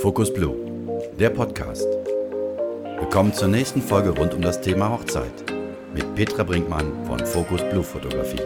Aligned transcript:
Focus 0.00 0.34
Blue, 0.34 0.56
der 1.18 1.30
Podcast. 1.30 1.86
Willkommen 2.98 3.32
zur 3.32 3.48
nächsten 3.48 3.80
Folge 3.80 4.10
rund 4.10 4.34
um 4.34 4.42
das 4.42 4.60
Thema 4.60 4.90
Hochzeit 4.90 5.32
mit 5.94 6.14
Petra 6.16 6.42
Brinkmann 6.42 6.92
von 7.06 7.18
Focus 7.24 7.62
Blue 7.70 7.84
Fotografie. 7.84 8.40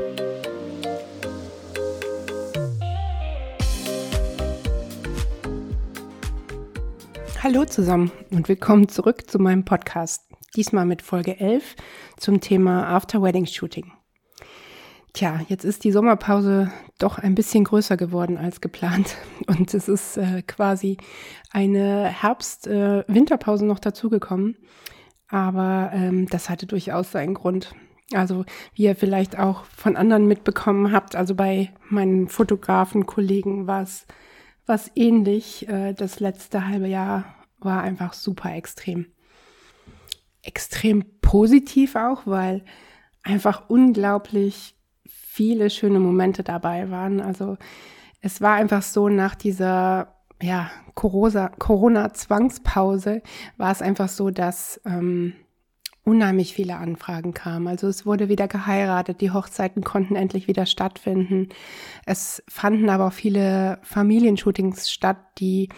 Hallo 7.42 7.64
zusammen 7.64 8.12
und 8.30 8.48
willkommen 8.48 8.88
zurück 8.88 9.30
zu 9.30 9.38
meinem 9.38 9.64
Podcast. 9.64 10.28
Diesmal 10.56 10.84
mit 10.84 11.00
Folge 11.00 11.40
11 11.40 11.76
zum 12.18 12.40
Thema 12.40 12.86
After 12.88 13.22
Wedding 13.22 13.46
Shooting. 13.46 13.92
Tja, 15.14 15.40
jetzt 15.46 15.64
ist 15.64 15.84
die 15.84 15.92
Sommerpause 15.92 16.72
doch 16.98 17.18
ein 17.18 17.34
bisschen 17.34 17.64
größer 17.64 17.98
geworden 17.98 18.38
als 18.38 18.62
geplant 18.62 19.16
und 19.46 19.74
es 19.74 19.88
ist 19.88 20.16
äh, 20.16 20.42
quasi 20.42 20.96
eine 21.50 22.06
Herbst-Winterpause 22.06 23.64
äh, 23.64 23.68
noch 23.68 23.78
dazugekommen. 23.78 24.56
Aber 25.28 25.90
ähm, 25.92 26.28
das 26.28 26.48
hatte 26.48 26.66
durchaus 26.66 27.12
seinen 27.12 27.34
Grund. 27.34 27.74
Also 28.12 28.44
wie 28.74 28.84
ihr 28.84 28.96
vielleicht 28.96 29.38
auch 29.38 29.64
von 29.64 29.96
anderen 29.96 30.26
mitbekommen 30.26 30.92
habt, 30.92 31.16
also 31.16 31.34
bei 31.34 31.72
meinen 31.88 32.28
Fotografen-Kollegen 32.28 33.66
war 33.66 33.82
es 33.82 34.06
was 34.66 34.90
ähnlich. 34.94 35.68
Äh, 35.68 35.92
das 35.92 36.20
letzte 36.20 36.68
halbe 36.68 36.88
Jahr 36.88 37.24
war 37.58 37.82
einfach 37.82 38.14
super 38.14 38.54
extrem. 38.54 39.06
Extrem 40.42 41.04
positiv 41.20 41.96
auch, 41.96 42.26
weil 42.26 42.64
einfach 43.22 43.68
unglaublich 43.68 44.74
viele 45.32 45.70
schöne 45.70 45.98
Momente 45.98 46.42
dabei 46.42 46.90
waren. 46.90 47.22
Also 47.22 47.56
es 48.20 48.42
war 48.42 48.56
einfach 48.56 48.82
so 48.82 49.08
nach 49.08 49.34
dieser 49.34 50.14
ja, 50.42 50.70
Corona-Zwangspause 50.94 53.22
war 53.56 53.72
es 53.72 53.80
einfach 53.80 54.10
so, 54.10 54.28
dass 54.30 54.78
ähm, 54.84 55.32
unheimlich 56.04 56.52
viele 56.52 56.76
Anfragen 56.76 57.32
kamen. 57.32 57.66
Also 57.66 57.86
es 57.86 58.04
wurde 58.04 58.28
wieder 58.28 58.46
geheiratet, 58.46 59.22
die 59.22 59.30
Hochzeiten 59.30 59.82
konnten 59.82 60.16
endlich 60.16 60.48
wieder 60.48 60.66
stattfinden. 60.66 61.48
Es 62.04 62.42
fanden 62.46 62.90
aber 62.90 63.06
auch 63.06 63.14
viele 63.14 63.78
Familienshootings 63.84 64.90
statt, 64.90 65.16
die 65.38 65.70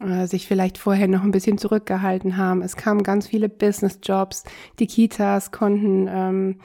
äh, 0.00 0.26
sich 0.26 0.46
vielleicht 0.46 0.76
vorher 0.76 1.08
noch 1.08 1.22
ein 1.22 1.30
bisschen 1.30 1.56
zurückgehalten 1.56 2.36
haben. 2.36 2.60
Es 2.60 2.76
kamen 2.76 3.04
ganz 3.04 3.26
viele 3.26 3.48
Business-Jobs. 3.48 4.44
Die 4.78 4.86
Kitas 4.86 5.50
konnten 5.50 6.06
ähm, 6.10 6.60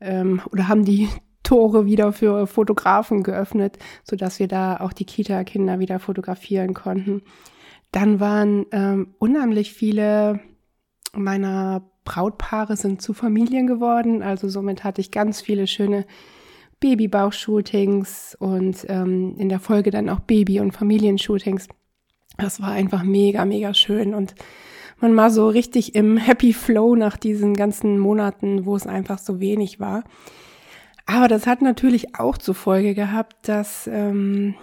ähm, 0.00 0.42
oder 0.52 0.68
haben 0.68 0.84
die 0.84 1.08
Tore 1.46 1.86
wieder 1.86 2.12
für 2.12 2.48
Fotografen 2.48 3.22
geöffnet, 3.22 3.78
so 4.02 4.16
dass 4.16 4.40
wir 4.40 4.48
da 4.48 4.78
auch 4.78 4.92
die 4.92 5.04
Kita-Kinder 5.04 5.78
wieder 5.78 6.00
fotografieren 6.00 6.74
konnten. 6.74 7.22
Dann 7.92 8.18
waren 8.18 8.66
ähm, 8.72 9.14
unheimlich 9.18 9.72
viele 9.72 10.40
meiner 11.12 11.88
Brautpaare 12.04 12.76
sind 12.76 13.00
zu 13.00 13.14
Familien 13.14 13.68
geworden, 13.68 14.24
also 14.24 14.48
somit 14.48 14.82
hatte 14.82 15.00
ich 15.00 15.12
ganz 15.12 15.40
viele 15.40 15.68
schöne 15.68 16.04
Babybauch-Shootings 16.80 18.36
und 18.40 18.84
ähm, 18.88 19.36
in 19.38 19.48
der 19.48 19.60
Folge 19.60 19.92
dann 19.92 20.08
auch 20.08 20.20
Baby- 20.20 20.58
und 20.58 20.72
Familienshootings. 20.72 21.68
Das 22.38 22.60
war 22.60 22.72
einfach 22.72 23.04
mega, 23.04 23.44
mega 23.44 23.72
schön 23.72 24.14
und 24.14 24.34
man 25.00 25.14
war 25.14 25.30
so 25.30 25.48
richtig 25.48 25.94
im 25.94 26.16
Happy 26.16 26.52
Flow 26.52 26.96
nach 26.96 27.16
diesen 27.16 27.54
ganzen 27.54 28.00
Monaten, 28.00 28.66
wo 28.66 28.74
es 28.74 28.86
einfach 28.86 29.18
so 29.18 29.38
wenig 29.38 29.78
war. 29.78 30.02
Aber 31.06 31.28
das 31.28 31.46
hat 31.46 31.62
natürlich 31.62 32.16
auch 32.18 32.36
zur 32.36 32.54
Folge 32.54 32.94
gehabt, 32.94 33.48
dass 33.48 33.86
ähm, 33.86 34.56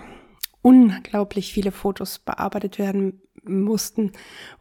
unglaublich 0.61 1.53
viele 1.53 1.71
Fotos 1.71 2.19
bearbeitet 2.19 2.77
werden 2.77 3.21
mussten. 3.45 4.11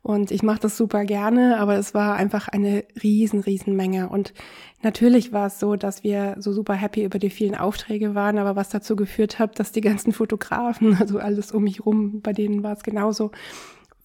Und 0.02 0.30
ich 0.30 0.42
mache 0.42 0.60
das 0.60 0.76
super 0.76 1.04
gerne, 1.04 1.58
aber 1.58 1.76
es 1.76 1.94
war 1.94 2.16
einfach 2.16 2.48
eine 2.48 2.84
riesen, 3.02 3.40
riesen 3.40 3.76
Menge. 3.76 4.08
Und 4.08 4.32
natürlich 4.82 5.32
war 5.32 5.46
es 5.46 5.60
so, 5.60 5.76
dass 5.76 6.02
wir 6.02 6.36
so 6.38 6.52
super 6.52 6.74
happy 6.74 7.04
über 7.04 7.18
die 7.18 7.30
vielen 7.30 7.54
Aufträge 7.54 8.14
waren, 8.14 8.38
aber 8.38 8.56
was 8.56 8.70
dazu 8.70 8.96
geführt 8.96 9.38
hat, 9.38 9.58
dass 9.58 9.72
die 9.72 9.80
ganzen 9.80 10.12
Fotografen, 10.12 10.96
also 11.00 11.18
alles 11.18 11.52
um 11.52 11.64
mich 11.64 11.84
rum, 11.84 12.20
bei 12.20 12.32
denen 12.32 12.62
war 12.62 12.72
es 12.72 12.82
genauso, 12.82 13.30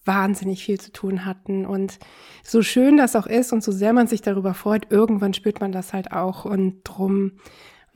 wahnsinnig 0.08 0.64
viel 0.64 0.80
zu 0.80 0.90
tun 0.90 1.24
hatten. 1.24 1.64
Und 1.64 2.00
so 2.42 2.62
schön 2.62 2.96
das 2.96 3.14
auch 3.14 3.26
ist 3.26 3.52
und 3.52 3.62
so 3.62 3.70
sehr 3.70 3.92
man 3.92 4.08
sich 4.08 4.22
darüber 4.22 4.54
freut, 4.54 4.90
irgendwann 4.90 5.34
spürt 5.34 5.60
man 5.60 5.70
das 5.70 5.92
halt 5.92 6.10
auch. 6.10 6.44
Und 6.44 6.80
drum 6.82 7.32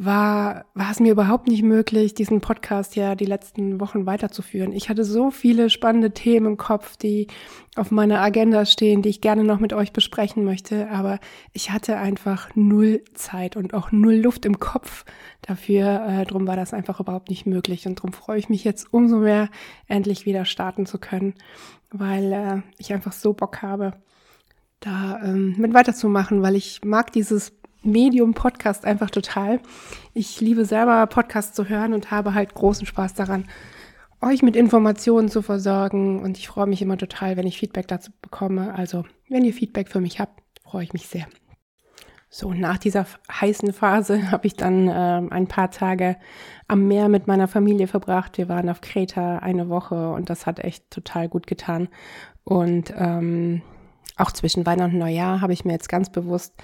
war, 0.05 0.65
war 0.75 0.91
es 0.91 1.01
mir 1.01 1.13
überhaupt 1.13 1.49
nicht 1.49 1.63
möglich, 1.63 2.15
diesen 2.15 2.41
Podcast 2.41 2.97
ja 2.97 3.15
die 3.15 3.25
letzten 3.25 3.81
Wochen 3.81 4.07
weiterzuführen. 4.07 4.73
Ich 4.73 4.89
hatte 4.89 5.05
so 5.05 5.31
viele 5.31 5.71
spannende 5.71 6.13
Themen 6.13 6.47
im 6.47 6.57
Kopf, 6.57 6.97
die 6.97 7.29
auf 7.77 7.91
meiner 7.91 8.21
Agenda 8.21 8.65
stehen, 8.65 9.03
die 9.03 9.09
ich 9.09 9.21
gerne 9.21 9.45
noch 9.45 9.61
mit 9.61 9.73
euch 9.73 9.93
besprechen 9.93 10.45
möchte, 10.45 10.91
aber 10.91 11.21
ich 11.53 11.71
hatte 11.71 11.97
einfach 11.97 12.51
null 12.55 13.03
Zeit 13.15 13.57
und 13.57 13.75
auch 13.75 13.93
null 13.93 14.15
Luft 14.15 14.45
im 14.45 14.59
Kopf 14.59 15.05
dafür. 15.43 16.05
Äh, 16.09 16.25
drum 16.27 16.47
war 16.47 16.57
das 16.57 16.75
einfach 16.75 17.01
überhaupt 17.01 17.31
nicht 17.31 17.47
möglich 17.47 17.87
und 17.87 17.97
drum 17.97 18.13
freue 18.13 18.39
ich 18.39 18.49
mich 18.49 18.65
jetzt 18.65 18.93
umso 18.93 19.19
mehr, 19.19 19.49
endlich 19.89 20.27
wieder 20.27 20.45
starten 20.45 20.87
zu 20.87 20.99
können, 20.99 21.35
weil 21.91 22.33
äh, 22.33 22.63
ich 22.79 22.93
einfach 22.93 23.13
so 23.13 23.33
Bock 23.33 23.63
habe, 23.63 23.95
da 24.81 25.21
ähm, 25.23 25.55
mit 25.59 25.75
weiterzumachen, 25.75 26.43
weil 26.43 26.57
ich 26.57 26.85
mag 26.85 27.13
dieses 27.13 27.53
Medium 27.83 28.35
Podcast 28.35 28.85
einfach 28.85 29.11
total. 29.11 29.61
Ich 30.15 30.41
liebe 30.41 30.65
selber 30.65 31.07
Podcasts 31.07 31.55
zu 31.55 31.69
hören 31.69 31.95
und 31.95 32.11
habe 32.11 32.35
halt 32.35 32.55
großen 32.55 32.87
Spaß 32.87 33.15
daran, 33.15 33.47
euch 34.21 34.43
mit 34.43 34.57
Informationen 34.57 35.29
zu 35.29 35.43
versorgen. 35.43 36.21
Und 36.21 36.39
ich 36.39 36.49
freue 36.49 36.67
mich 36.67 36.81
immer 36.83 36.97
total, 36.97 37.37
wenn 37.37 37.47
ich 37.47 37.59
Feedback 37.59 37.89
dazu 37.89 38.13
bekomme. 38.23 38.75
Also, 38.75 39.05
wenn 39.29 39.45
ihr 39.45 39.53
Feedback 39.53 39.89
für 39.89 40.01
mich 40.01 40.21
habt, 40.21 40.41
freue 40.63 40.85
ich 40.85 40.93
mich 40.93 41.09
sehr. 41.09 41.27
So, 42.35 42.55
nach 42.55 42.79
dieser 42.79 43.05
heißen 43.31 43.73
Phase 43.75 44.31
habe 44.31 44.47
ich 44.47 44.55
dann 44.55 44.89
äh, 44.89 45.23
ein 45.31 45.49
paar 45.49 45.71
Tage 45.71 46.17
am 46.67 46.89
Meer 46.89 47.09
mit 47.09 47.27
meiner 47.27 47.49
Familie 47.49 47.89
verbracht. 47.89 48.39
Wir 48.39 48.49
waren 48.49 48.71
auf 48.71 48.81
Kreta 48.81 49.39
eine 49.39 49.69
Woche 49.69 50.13
und 50.13 50.31
das 50.31 50.47
hat 50.47 50.61
echt 50.61 50.91
total 50.91 51.29
gut 51.29 51.47
getan. 51.47 51.89
Und 52.45 52.95
ähm, 52.97 53.61
auch 54.17 54.33
zwischen 54.33 54.65
Weihnachten 54.65 54.95
und 54.95 54.99
Neujahr 55.01 55.41
habe 55.41 55.53
ich 55.53 55.65
mir 55.65 55.73
jetzt 55.73 55.89
ganz 55.89 56.11
bewusst 56.11 56.55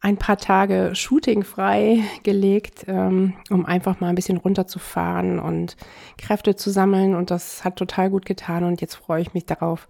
ein 0.00 0.16
paar 0.16 0.36
Tage 0.36 0.92
Shooting 0.94 1.42
frei 1.42 2.02
gelegt, 2.22 2.84
ähm, 2.86 3.34
um 3.50 3.66
einfach 3.66 4.00
mal 4.00 4.08
ein 4.08 4.14
bisschen 4.14 4.36
runterzufahren 4.36 5.38
und 5.40 5.76
Kräfte 6.16 6.54
zu 6.54 6.70
sammeln. 6.70 7.14
Und 7.14 7.30
das 7.30 7.64
hat 7.64 7.76
total 7.76 8.10
gut 8.10 8.24
getan. 8.24 8.64
Und 8.64 8.80
jetzt 8.80 8.94
freue 8.94 9.22
ich 9.22 9.34
mich 9.34 9.46
darauf, 9.46 9.88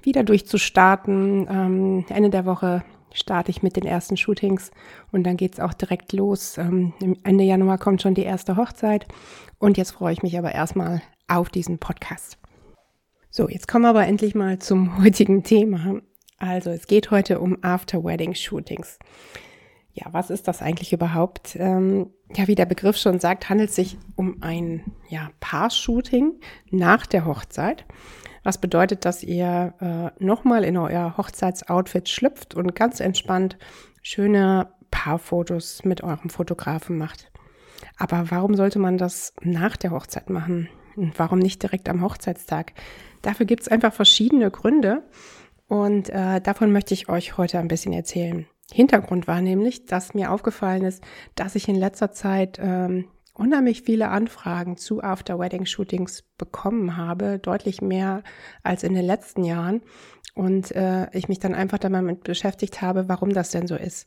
wieder 0.00 0.22
durchzustarten. 0.22 1.48
Ähm, 1.50 2.04
Ende 2.08 2.30
der 2.30 2.46
Woche 2.46 2.84
starte 3.12 3.50
ich 3.50 3.62
mit 3.62 3.76
den 3.76 3.84
ersten 3.84 4.16
Shootings 4.16 4.70
und 5.12 5.24
dann 5.24 5.36
geht's 5.36 5.60
auch 5.60 5.74
direkt 5.74 6.12
los. 6.12 6.56
Ähm, 6.58 6.92
Ende 7.24 7.44
Januar 7.44 7.78
kommt 7.78 8.02
schon 8.02 8.14
die 8.14 8.22
erste 8.22 8.56
Hochzeit. 8.56 9.06
Und 9.58 9.76
jetzt 9.76 9.90
freue 9.90 10.12
ich 10.12 10.22
mich 10.22 10.38
aber 10.38 10.54
erstmal 10.54 11.02
auf 11.26 11.48
diesen 11.48 11.78
Podcast. 11.78 12.38
So, 13.30 13.48
jetzt 13.48 13.66
kommen 13.68 13.84
wir 13.84 13.90
aber 13.90 14.06
endlich 14.06 14.34
mal 14.34 14.58
zum 14.58 15.02
heutigen 15.02 15.42
Thema. 15.42 16.00
Also, 16.38 16.70
es 16.70 16.86
geht 16.86 17.10
heute 17.10 17.40
um 17.40 17.58
After-Wedding-Shootings. 17.62 18.98
Ja, 19.92 20.06
was 20.12 20.30
ist 20.30 20.46
das 20.46 20.62
eigentlich 20.62 20.92
überhaupt? 20.92 21.56
Ähm, 21.58 22.10
ja, 22.34 22.46
wie 22.46 22.54
der 22.54 22.66
Begriff 22.66 22.96
schon 22.96 23.18
sagt, 23.18 23.48
handelt 23.48 23.70
es 23.70 23.76
sich 23.76 23.98
um 24.14 24.42
ein 24.42 24.92
ja, 25.08 25.30
Paar-Shooting 25.40 26.34
nach 26.70 27.06
der 27.06 27.24
Hochzeit. 27.24 27.84
Was 28.44 28.58
bedeutet, 28.58 29.04
dass 29.04 29.24
ihr 29.24 29.74
äh, 29.80 30.24
nochmal 30.24 30.62
in 30.62 30.76
euer 30.76 31.16
Hochzeitsoutfit 31.16 32.08
schlüpft 32.08 32.54
und 32.54 32.76
ganz 32.76 33.00
entspannt 33.00 33.58
schöne 34.02 34.68
Paarfotos 34.90 35.84
mit 35.84 36.02
eurem 36.02 36.30
Fotografen 36.30 36.96
macht. 36.96 37.30
Aber 37.96 38.30
warum 38.30 38.54
sollte 38.54 38.78
man 38.78 38.98
das 38.98 39.34
nach 39.42 39.76
der 39.76 39.90
Hochzeit 39.90 40.30
machen? 40.30 40.68
Und 40.96 41.18
warum 41.18 41.38
nicht 41.38 41.62
direkt 41.62 41.88
am 41.88 42.02
Hochzeitstag? 42.02 42.72
Dafür 43.22 43.46
gibt 43.46 43.62
es 43.62 43.68
einfach 43.68 43.92
verschiedene 43.92 44.50
Gründe 44.50 45.02
und 45.68 46.08
äh, 46.08 46.40
davon 46.40 46.72
möchte 46.72 46.94
ich 46.94 47.08
euch 47.08 47.36
heute 47.36 47.58
ein 47.58 47.68
bisschen 47.68 47.92
erzählen. 47.92 48.46
Hintergrund 48.72 49.26
war 49.26 49.40
nämlich, 49.40 49.86
dass 49.86 50.14
mir 50.14 50.32
aufgefallen 50.32 50.84
ist, 50.84 51.02
dass 51.34 51.54
ich 51.54 51.68
in 51.68 51.76
letzter 51.76 52.12
Zeit 52.12 52.58
ähm, 52.60 53.06
unheimlich 53.34 53.82
viele 53.82 54.08
Anfragen 54.08 54.76
zu 54.76 55.02
After-Wedding-Shootings 55.02 56.24
bekommen 56.36 56.96
habe, 56.96 57.38
deutlich 57.38 57.80
mehr 57.80 58.22
als 58.62 58.82
in 58.82 58.94
den 58.94 59.04
letzten 59.04 59.44
Jahren. 59.44 59.82
Und 60.34 60.74
äh, 60.74 61.08
ich 61.16 61.28
mich 61.28 61.38
dann 61.38 61.54
einfach 61.54 61.78
damit 61.78 62.24
beschäftigt 62.24 62.82
habe, 62.82 63.08
warum 63.08 63.32
das 63.32 63.50
denn 63.50 63.66
so 63.66 63.74
ist. 63.74 64.06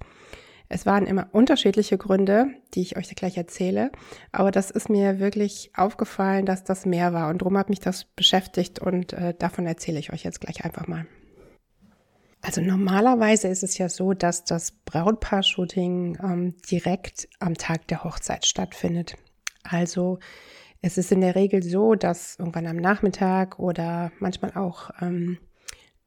Es 0.69 0.85
waren 0.85 1.05
immer 1.05 1.27
unterschiedliche 1.33 1.97
Gründe, 1.97 2.47
die 2.73 2.81
ich 2.81 2.95
euch 2.95 3.13
gleich 3.13 3.35
erzähle, 3.35 3.91
aber 4.31 4.51
das 4.51 4.71
ist 4.71 4.89
mir 4.89 5.19
wirklich 5.19 5.71
aufgefallen, 5.75 6.45
dass 6.45 6.63
das 6.63 6.85
mehr 6.85 7.11
war 7.11 7.29
und 7.29 7.41
darum 7.41 7.57
hat 7.57 7.69
mich 7.69 7.81
das 7.81 8.05
beschäftigt 8.05 8.79
und 8.79 9.11
äh, 9.11 9.33
davon 9.37 9.67
erzähle 9.67 9.99
ich 9.99 10.13
euch 10.13 10.23
jetzt 10.23 10.39
gleich 10.39 10.63
einfach 10.63 10.87
mal. 10.87 11.05
Also 12.41 12.61
normalerweise 12.61 13.47
ist 13.47 13.63
es 13.63 13.77
ja 13.77 13.87
so, 13.87 14.13
dass 14.13 14.43
das 14.45 14.71
Brautpaar-Shooting 14.71 16.17
ähm, 16.23 16.55
direkt 16.69 17.29
am 17.39 17.53
Tag 17.53 17.87
der 17.87 18.03
Hochzeit 18.03 18.45
stattfindet. 18.45 19.15
Also 19.63 20.19
es 20.81 20.97
ist 20.97 21.11
in 21.11 21.21
der 21.21 21.35
Regel 21.35 21.61
so, 21.61 21.93
dass 21.93 22.39
irgendwann 22.39 22.65
am 22.65 22.77
Nachmittag 22.77 23.59
oder 23.59 24.11
manchmal 24.19 24.53
auch 24.55 24.89
ähm, 25.01 25.37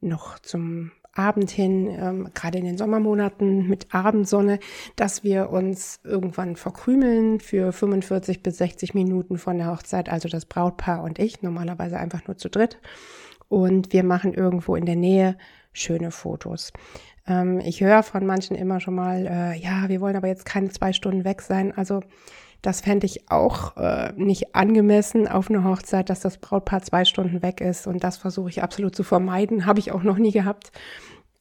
noch 0.01 0.37
zum 0.39 0.91
Abend 1.13 1.49
hin, 1.49 1.87
ähm, 1.87 2.29
gerade 2.33 2.57
in 2.57 2.65
den 2.65 2.77
Sommermonaten 2.77 3.69
mit 3.69 3.95
Abendsonne, 3.95 4.59
dass 4.97 5.23
wir 5.23 5.49
uns 5.49 6.01
irgendwann 6.03 6.57
verkrümeln 6.57 7.39
für 7.39 7.71
45 7.71 8.43
bis 8.43 8.57
60 8.57 8.93
Minuten 8.93 9.37
von 9.37 9.57
der 9.57 9.71
Hochzeit, 9.71 10.09
also 10.09 10.27
das 10.27 10.45
Brautpaar 10.45 11.03
und 11.03 11.17
ich, 11.17 11.41
normalerweise 11.41 11.97
einfach 11.97 12.27
nur 12.27 12.37
zu 12.37 12.49
dritt. 12.49 12.79
Und 13.47 13.93
wir 13.93 14.03
machen 14.03 14.33
irgendwo 14.33 14.75
in 14.75 14.85
der 14.85 14.97
Nähe 14.97 15.37
schöne 15.75 16.11
Fotos. 16.11 16.71
Ähm, 17.27 17.59
ich 17.59 17.81
höre 17.81 18.03
von 18.03 18.25
manchen 18.25 18.55
immer 18.55 18.79
schon 18.79 18.95
mal, 18.95 19.25
äh, 19.25 19.57
ja, 19.57 19.87
wir 19.89 20.01
wollen 20.01 20.15
aber 20.15 20.27
jetzt 20.27 20.45
keine 20.45 20.69
zwei 20.69 20.93
Stunden 20.93 21.23
weg 21.23 21.41
sein. 21.41 21.71
Also 21.75 22.01
das 22.61 22.81
fände 22.81 23.05
ich 23.05 23.29
auch 23.29 23.77
äh, 23.77 24.11
nicht 24.15 24.55
angemessen 24.55 25.27
auf 25.27 25.49
eine 25.49 25.63
Hochzeit, 25.63 26.09
dass 26.09 26.21
das 26.21 26.37
Brautpaar 26.37 26.81
zwei 26.81 27.05
Stunden 27.05 27.41
weg 27.43 27.61
ist. 27.61 27.85
Und 27.85 28.03
das 28.03 28.17
versuche 28.17 28.49
ich 28.49 28.63
absolut 28.63 28.95
zu 28.95 29.03
vermeiden. 29.03 29.65
Habe 29.65 29.79
ich 29.79 29.91
auch 29.91 30.03
noch 30.03 30.17
nie 30.17 30.31
gehabt. 30.31 30.71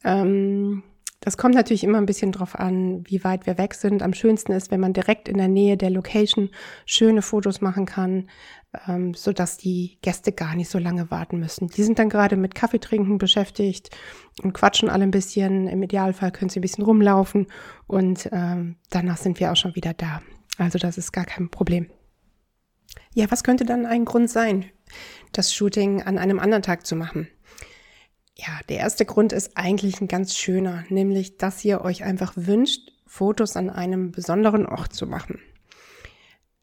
Ähm, 0.05 0.83
das 1.25 1.39
kommt 1.39 1.55
natürlich 1.55 1.85
immer 1.85 1.97
ein 1.97 2.05
bisschen 2.05 2.33
drauf 2.33 2.55
an, 2.55 3.03
wie 3.09 3.25
weit 3.25 3.47
wir 3.47 3.57
weg 3.57 3.73
sind. 3.73 4.03
Am 4.03 4.13
schönsten 4.13 4.53
ist, 4.53 4.71
wenn 4.71 4.81
man 4.81 4.93
direkt 4.93 5.27
in 5.27 5.39
der 5.39 5.49
Nähe 5.49 5.79
der 5.79 5.89
Location 5.89 6.51
schöne 6.85 7.23
Fotos 7.23 7.63
machen 7.63 7.87
kann, 7.87 8.29
ähm, 8.87 9.15
so 9.15 9.33
dass 9.33 9.57
die 9.57 9.97
Gäste 10.03 10.33
gar 10.33 10.55
nicht 10.55 10.69
so 10.69 10.79
lange 10.79 11.11
warten 11.11 11.39
müssen. 11.41 11.69
Die 11.69 11.83
sind 11.83 11.99
dann 11.99 12.11
gerade 12.11 12.37
mit 12.37 12.55
Kaffeetrinken 12.55 13.17
beschäftigt 13.17 13.89
und 14.43 14.53
quatschen 14.53 14.91
alle 14.91 15.05
ein 15.05 15.11
bisschen. 15.11 15.67
Im 15.67 15.83
Idealfall 15.83 16.31
können 16.31 16.51
sie 16.51 16.59
ein 16.59 16.63
bisschen 16.63 16.85
rumlaufen 16.85 17.47
und 17.87 18.29
ähm, 18.31 18.77
danach 18.91 19.17
sind 19.17 19.41
wir 19.41 19.51
auch 19.51 19.57
schon 19.57 19.75
wieder 19.75 19.95
da. 19.95 20.21
Also 20.59 20.79
das 20.79 20.99
ist 20.99 21.13
gar 21.13 21.25
kein 21.25 21.49
Problem. 21.49 21.87
Ja, 23.15 23.31
was 23.31 23.45
könnte 23.45 23.65
dann 23.65 23.87
ein 23.87 24.05
Grund 24.05 24.29
sein, 24.29 24.67
das 25.33 25.55
Shooting 25.55 26.03
an 26.03 26.19
einem 26.19 26.39
anderen 26.39 26.63
Tag 26.63 26.87
zu 26.87 26.97
machen? 26.97 27.29
Ja, 28.37 28.59
der 28.69 28.79
erste 28.79 29.05
Grund 29.05 29.33
ist 29.33 29.57
eigentlich 29.57 30.01
ein 30.01 30.09
ganz 30.09 30.37
schöner, 30.37 30.85
nämlich, 30.89 31.37
dass 31.37 31.65
ihr 31.65 31.83
euch 31.83 32.03
einfach 32.03 32.33
wünscht, 32.37 32.91
Fotos 33.07 33.57
an 33.57 33.71
einem 33.71 34.11
besonderen 34.11 34.67
Ort 34.67 34.93
zu 34.93 35.07
machen. 35.07 35.39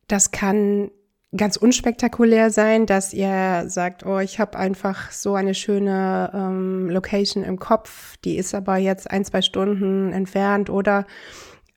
Das 0.07 0.31
kann 0.31 0.91
ganz 1.35 1.55
unspektakulär 1.55 2.49
sein, 2.49 2.85
dass 2.85 3.13
ihr 3.13 3.63
sagt, 3.67 4.05
oh, 4.05 4.19
ich 4.19 4.39
habe 4.39 4.57
einfach 4.57 5.11
so 5.11 5.35
eine 5.35 5.55
schöne 5.55 6.29
ähm, 6.33 6.89
Location 6.89 7.43
im 7.43 7.57
Kopf, 7.57 8.17
die 8.17 8.35
ist 8.35 8.53
aber 8.53 8.75
jetzt 8.75 9.09
ein, 9.09 9.23
zwei 9.23 9.41
Stunden 9.41 10.11
entfernt 10.11 10.69
oder 10.69 11.05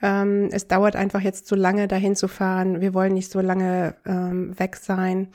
ähm, 0.02 0.48
es 0.50 0.66
dauert 0.66 0.96
einfach 0.96 1.20
jetzt 1.20 1.46
zu 1.46 1.54
lange, 1.54 1.86
dahin 1.86 2.16
zu 2.16 2.26
fahren. 2.26 2.80
Wir 2.80 2.94
wollen 2.94 3.14
nicht 3.14 3.30
so 3.30 3.40
lange 3.40 3.94
ähm, 4.04 4.58
weg 4.58 4.76
sein. 4.76 5.28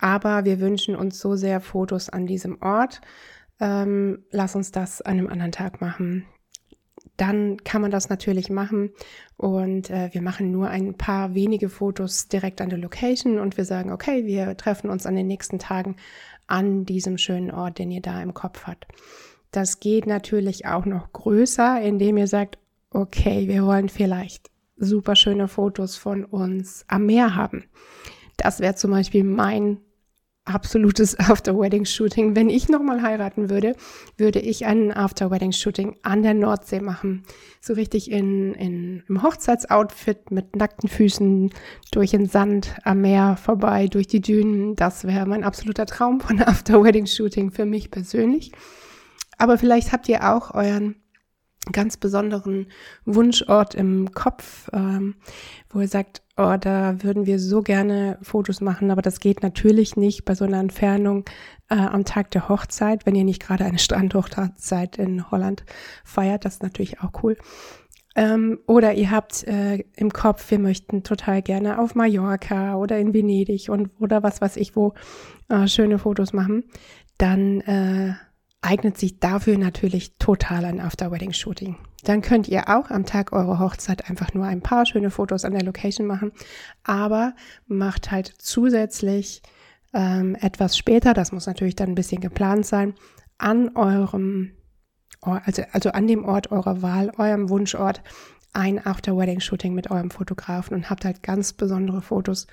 Aber 0.00 0.44
wir 0.44 0.60
wünschen 0.60 0.96
uns 0.96 1.18
so 1.18 1.36
sehr 1.36 1.60
Fotos 1.60 2.08
an 2.08 2.26
diesem 2.26 2.62
Ort. 2.62 3.00
Ähm, 3.60 4.24
lass 4.30 4.54
uns 4.54 4.70
das 4.72 5.02
an 5.02 5.18
einem 5.18 5.28
anderen 5.28 5.52
Tag 5.52 5.80
machen. 5.80 6.24
Dann 7.16 7.56
kann 7.64 7.82
man 7.82 7.90
das 7.90 8.08
natürlich 8.08 8.48
machen 8.48 8.90
und 9.36 9.90
äh, 9.90 10.10
wir 10.12 10.22
machen 10.22 10.52
nur 10.52 10.68
ein 10.68 10.94
paar 10.94 11.34
wenige 11.34 11.68
Fotos 11.68 12.28
direkt 12.28 12.60
an 12.60 12.68
der 12.68 12.78
Location 12.78 13.38
und 13.38 13.56
wir 13.56 13.64
sagen, 13.64 13.90
okay, 13.90 14.24
wir 14.24 14.56
treffen 14.56 14.88
uns 14.88 15.04
an 15.04 15.16
den 15.16 15.26
nächsten 15.26 15.58
Tagen 15.58 15.96
an 16.46 16.84
diesem 16.84 17.18
schönen 17.18 17.50
Ort, 17.50 17.78
den 17.78 17.90
ihr 17.90 18.02
da 18.02 18.22
im 18.22 18.34
Kopf 18.34 18.66
habt. 18.66 18.86
Das 19.50 19.80
geht 19.80 20.06
natürlich 20.06 20.66
auch 20.66 20.84
noch 20.84 21.12
größer, 21.12 21.80
indem 21.80 22.18
ihr 22.18 22.26
sagt, 22.26 22.58
okay, 22.90 23.48
wir 23.48 23.64
wollen 23.64 23.88
vielleicht 23.88 24.50
super 24.76 25.16
schöne 25.16 25.48
Fotos 25.48 25.96
von 25.96 26.24
uns 26.24 26.84
am 26.88 27.06
Meer 27.06 27.34
haben. 27.34 27.64
Das 28.36 28.60
wäre 28.60 28.76
zum 28.76 28.92
Beispiel 28.92 29.24
mein 29.24 29.78
absolutes 30.48 31.18
After-Wedding-Shooting. 31.18 32.34
Wenn 32.34 32.50
ich 32.50 32.68
nochmal 32.68 33.02
heiraten 33.02 33.50
würde, 33.50 33.76
würde 34.16 34.40
ich 34.40 34.66
ein 34.66 34.92
After-Wedding-Shooting 34.92 35.96
an 36.02 36.22
der 36.22 36.34
Nordsee 36.34 36.80
machen. 36.80 37.24
So 37.60 37.74
richtig 37.74 38.10
in, 38.10 38.54
in, 38.54 39.02
im 39.08 39.22
Hochzeitsoutfit 39.22 40.30
mit 40.30 40.56
nackten 40.56 40.88
Füßen 40.88 41.50
durch 41.90 42.10
den 42.10 42.26
Sand 42.26 42.76
am 42.84 43.00
Meer 43.00 43.36
vorbei, 43.36 43.88
durch 43.88 44.06
die 44.06 44.20
Dünen. 44.20 44.76
Das 44.76 45.04
wäre 45.04 45.26
mein 45.26 45.44
absoluter 45.44 45.86
Traum 45.86 46.20
von 46.20 46.40
After-Wedding-Shooting 46.42 47.50
für 47.50 47.64
mich 47.64 47.90
persönlich. 47.90 48.52
Aber 49.38 49.56
vielleicht 49.56 49.92
habt 49.92 50.08
ihr 50.08 50.28
auch 50.32 50.54
euren 50.54 50.96
ganz 51.72 51.96
besonderen 51.96 52.66
Wunschort 53.04 53.74
im 53.74 54.12
Kopf, 54.12 54.68
ähm, 54.72 55.16
wo 55.70 55.80
ihr 55.80 55.88
sagt, 55.88 56.22
oh, 56.36 56.56
da 56.58 57.02
würden 57.02 57.26
wir 57.26 57.38
so 57.38 57.62
gerne 57.62 58.18
Fotos 58.22 58.60
machen, 58.60 58.90
aber 58.90 59.02
das 59.02 59.20
geht 59.20 59.42
natürlich 59.42 59.96
nicht 59.96 60.24
bei 60.24 60.34
so 60.34 60.44
einer 60.44 60.60
Entfernung 60.60 61.24
äh, 61.68 61.76
am 61.76 62.04
Tag 62.04 62.30
der 62.30 62.48
Hochzeit, 62.48 63.06
wenn 63.06 63.14
ihr 63.14 63.24
nicht 63.24 63.42
gerade 63.42 63.64
eine 63.64 63.78
Strandhochzeit 63.78 64.98
in 64.98 65.30
Holland 65.30 65.64
feiert, 66.04 66.44
das 66.44 66.54
ist 66.54 66.62
natürlich 66.62 67.00
auch 67.00 67.22
cool. 67.22 67.36
Ähm, 68.16 68.58
oder 68.66 68.94
ihr 68.94 69.10
habt 69.10 69.44
äh, 69.44 69.84
im 69.94 70.12
Kopf, 70.12 70.50
wir 70.50 70.58
möchten 70.58 71.04
total 71.04 71.42
gerne 71.42 71.78
auf 71.78 71.94
Mallorca 71.94 72.74
oder 72.76 72.98
in 72.98 73.14
Venedig 73.14 73.68
und 73.70 73.90
oder 74.00 74.22
was 74.22 74.40
weiß 74.40 74.56
ich 74.56 74.74
wo 74.74 74.94
äh, 75.48 75.68
schöne 75.68 75.98
Fotos 75.98 76.32
machen, 76.32 76.64
dann 77.18 77.60
äh, 77.60 78.14
eignet 78.60 78.98
sich 78.98 79.20
dafür 79.20 79.56
natürlich 79.58 80.16
total 80.18 80.64
ein 80.64 80.80
After-Wedding-Shooting. 80.80 81.76
Dann 82.04 82.22
könnt 82.22 82.48
ihr 82.48 82.68
auch 82.68 82.90
am 82.90 83.06
Tag 83.06 83.32
eurer 83.32 83.58
Hochzeit 83.58 84.08
einfach 84.08 84.34
nur 84.34 84.44
ein 84.44 84.60
paar 84.60 84.86
schöne 84.86 85.10
Fotos 85.10 85.44
an 85.44 85.52
der 85.52 85.64
Location 85.64 86.06
machen, 86.06 86.32
aber 86.84 87.34
macht 87.66 88.10
halt 88.10 88.32
zusätzlich 88.38 89.42
ähm, 89.94 90.36
etwas 90.40 90.76
später, 90.76 91.14
das 91.14 91.32
muss 91.32 91.46
natürlich 91.46 91.76
dann 91.76 91.90
ein 91.90 91.94
bisschen 91.94 92.20
geplant 92.20 92.66
sein, 92.66 92.94
an 93.38 93.76
eurem, 93.76 94.52
also, 95.20 95.62
also 95.72 95.90
an 95.90 96.06
dem 96.06 96.24
Ort 96.24 96.50
eurer 96.50 96.82
Wahl, 96.82 97.12
eurem 97.16 97.48
Wunschort, 97.48 98.02
ein 98.52 98.84
After-Wedding-Shooting 98.84 99.74
mit 99.74 99.90
eurem 99.90 100.10
Fotografen 100.10 100.74
und 100.74 100.90
habt 100.90 101.04
halt 101.04 101.22
ganz 101.22 101.52
besondere 101.52 102.02
Fotos 102.02 102.46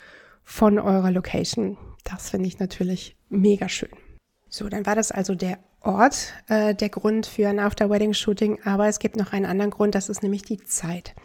von 0.44 0.78
eurer 0.78 1.12
Location. 1.12 1.78
Das 2.04 2.30
finde 2.30 2.48
ich 2.48 2.60
natürlich 2.60 3.16
mega 3.30 3.68
schön. 3.70 3.90
So, 4.50 4.70
dann 4.70 4.86
war 4.86 4.96
das 4.96 5.12
also 5.12 5.36
der 5.36 5.58
Ort 5.86 6.34
äh, 6.48 6.76
der 6.76 6.90
Grund 6.90 7.26
für 7.26 7.48
ein 7.48 7.60
After-Wedding-Shooting, 7.60 8.60
aber 8.66 8.88
es 8.88 9.00
gibt 9.00 9.16
noch 9.16 9.34
einen 9.34 9.46
anderen 9.46 9.72
Grund, 9.72 9.96
das 9.96 10.10
ist 10.10 10.24
nämlich 10.24 10.42
die 10.42 10.58
Zeit. 10.58 11.16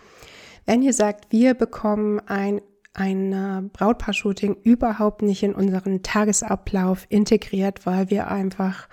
Wenn 0.66 0.82
ihr 0.82 0.92
sagt, 0.92 1.32
wir 1.32 1.54
bekommen 1.54 2.20
ein 2.26 2.60
ein 2.92 3.32
äh, 3.32 3.62
Brautpaar-Shooting 3.72 4.56
überhaupt 4.62 5.22
nicht 5.22 5.42
in 5.42 5.54
unseren 5.54 6.02
Tagesablauf 6.02 7.06
integriert, 7.08 7.86
weil 7.86 8.10
wir 8.10 8.28
einfach 8.28 8.88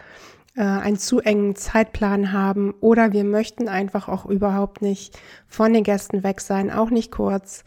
äh, 0.55 0.62
einen 0.62 0.97
zu 0.97 1.19
engen 1.19 1.55
Zeitplan 1.55 2.31
haben 2.31 2.74
oder 2.79 3.12
wir 3.12 3.24
möchten 3.24 3.67
einfach 3.67 4.07
auch 4.07 4.25
überhaupt 4.25 4.81
nicht 4.81 5.19
von 5.47 5.74
den 5.74 5.83
Gästen 5.83 6.24
weg 6.24 6.41
sein, 6.41 6.71
auch 6.71 6.89
nicht 6.89 7.12
kurz. 7.12 7.63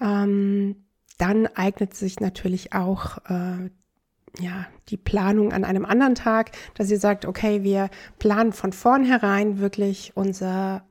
Ähm, 0.00 0.86
dann 1.18 1.46
eignet 1.48 1.94
sich 1.94 2.18
natürlich 2.18 2.72
auch 2.72 3.18
äh, 3.28 3.70
ja, 4.38 4.66
die 4.88 4.96
Planung 4.96 5.52
an 5.52 5.64
einem 5.64 5.84
anderen 5.84 6.14
Tag, 6.14 6.52
dass 6.74 6.90
ihr 6.90 6.98
sagt, 6.98 7.24
okay, 7.24 7.62
wir 7.62 7.90
planen 8.18 8.52
von 8.52 8.72
vornherein 8.72 9.58
wirklich 9.58 10.12
unser 10.14 10.84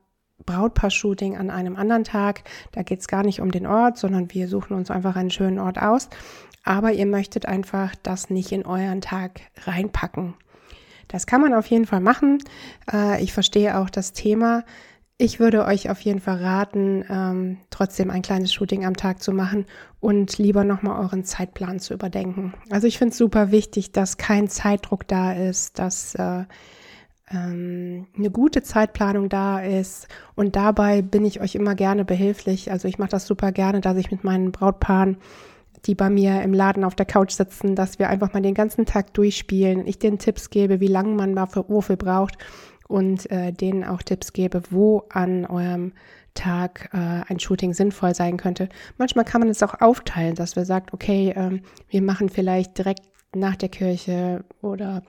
Brautpaar-Shooting 0.46 1.36
an 1.36 1.50
einem 1.50 1.76
anderen 1.76 2.04
Tag. 2.04 2.42
Da 2.72 2.82
geht 2.82 3.00
es 3.00 3.08
gar 3.08 3.22
nicht 3.22 3.40
um 3.40 3.50
den 3.50 3.66
Ort, 3.66 3.98
sondern 3.98 4.32
wir 4.32 4.48
suchen 4.48 4.74
uns 4.74 4.90
einfach 4.90 5.16
einen 5.16 5.30
schönen 5.30 5.58
Ort 5.58 5.80
aus. 5.80 6.08
Aber 6.64 6.92
ihr 6.92 7.06
möchtet 7.06 7.46
einfach 7.46 7.94
das 8.02 8.30
nicht 8.30 8.52
in 8.52 8.66
euren 8.66 9.00
Tag 9.00 9.40
reinpacken. 9.64 10.34
Das 11.08 11.26
kann 11.26 11.40
man 11.40 11.54
auf 11.54 11.66
jeden 11.66 11.86
Fall 11.86 12.00
machen. 12.00 12.38
Äh, 12.92 13.22
ich 13.22 13.32
verstehe 13.32 13.78
auch 13.78 13.90
das 13.90 14.12
Thema. 14.12 14.64
Ich 15.22 15.38
würde 15.38 15.66
euch 15.66 15.90
auf 15.90 16.00
jeden 16.00 16.18
Fall 16.18 16.38
raten, 16.38 17.04
ähm, 17.10 17.58
trotzdem 17.68 18.10
ein 18.10 18.22
kleines 18.22 18.54
Shooting 18.54 18.86
am 18.86 18.96
Tag 18.96 19.22
zu 19.22 19.32
machen 19.32 19.66
und 20.00 20.38
lieber 20.38 20.64
nochmal 20.64 20.98
euren 20.98 21.24
Zeitplan 21.24 21.78
zu 21.78 21.92
überdenken. 21.92 22.54
Also 22.70 22.86
ich 22.86 22.96
finde 22.96 23.12
es 23.12 23.18
super 23.18 23.50
wichtig, 23.50 23.92
dass 23.92 24.16
kein 24.16 24.48
Zeitdruck 24.48 25.06
da 25.06 25.34
ist, 25.34 25.78
dass 25.78 26.14
äh, 26.14 26.44
ähm, 27.30 28.06
eine 28.16 28.30
gute 28.30 28.62
Zeitplanung 28.62 29.28
da 29.28 29.60
ist. 29.60 30.08
Und 30.36 30.56
dabei 30.56 31.02
bin 31.02 31.26
ich 31.26 31.42
euch 31.42 31.54
immer 31.54 31.74
gerne 31.74 32.06
behilflich. 32.06 32.72
Also 32.72 32.88
ich 32.88 32.96
mache 32.96 33.10
das 33.10 33.26
super 33.26 33.52
gerne, 33.52 33.82
dass 33.82 33.98
ich 33.98 34.10
mit 34.10 34.24
meinen 34.24 34.52
Brautpaaren 34.52 35.18
die 35.86 35.94
bei 35.94 36.10
mir 36.10 36.42
im 36.42 36.52
Laden 36.52 36.84
auf 36.84 36.94
der 36.94 37.06
Couch 37.06 37.30
sitzen, 37.30 37.74
dass 37.74 37.98
wir 37.98 38.10
einfach 38.10 38.34
mal 38.34 38.42
den 38.42 38.52
ganzen 38.52 38.84
Tag 38.84 39.14
durchspielen, 39.14 39.86
ich 39.86 39.98
den 39.98 40.18
Tipps 40.18 40.50
gebe, 40.50 40.78
wie 40.78 40.88
lange 40.88 41.14
man 41.14 41.34
wofür 41.34 41.96
braucht 41.96 42.36
und 42.90 43.30
äh, 43.30 43.52
denen 43.52 43.84
auch 43.84 44.02
Tipps 44.02 44.32
gebe, 44.32 44.62
wo 44.70 45.04
an 45.10 45.46
eurem 45.46 45.92
Tag 46.34 46.90
äh, 46.92 47.22
ein 47.28 47.38
Shooting 47.38 47.72
sinnvoll 47.72 48.14
sein 48.14 48.36
könnte. 48.36 48.68
Manchmal 48.98 49.24
kann 49.24 49.40
man 49.40 49.48
es 49.48 49.62
auch 49.62 49.80
aufteilen, 49.80 50.34
dass 50.34 50.56
wir 50.56 50.64
sagt, 50.64 50.92
okay, 50.92 51.32
ähm, 51.36 51.62
wir 51.88 52.02
machen 52.02 52.28
vielleicht 52.28 52.76
direkt 52.78 53.02
nach 53.34 53.56
der 53.56 53.68
Kirche 53.68 54.44
oder 54.60 55.02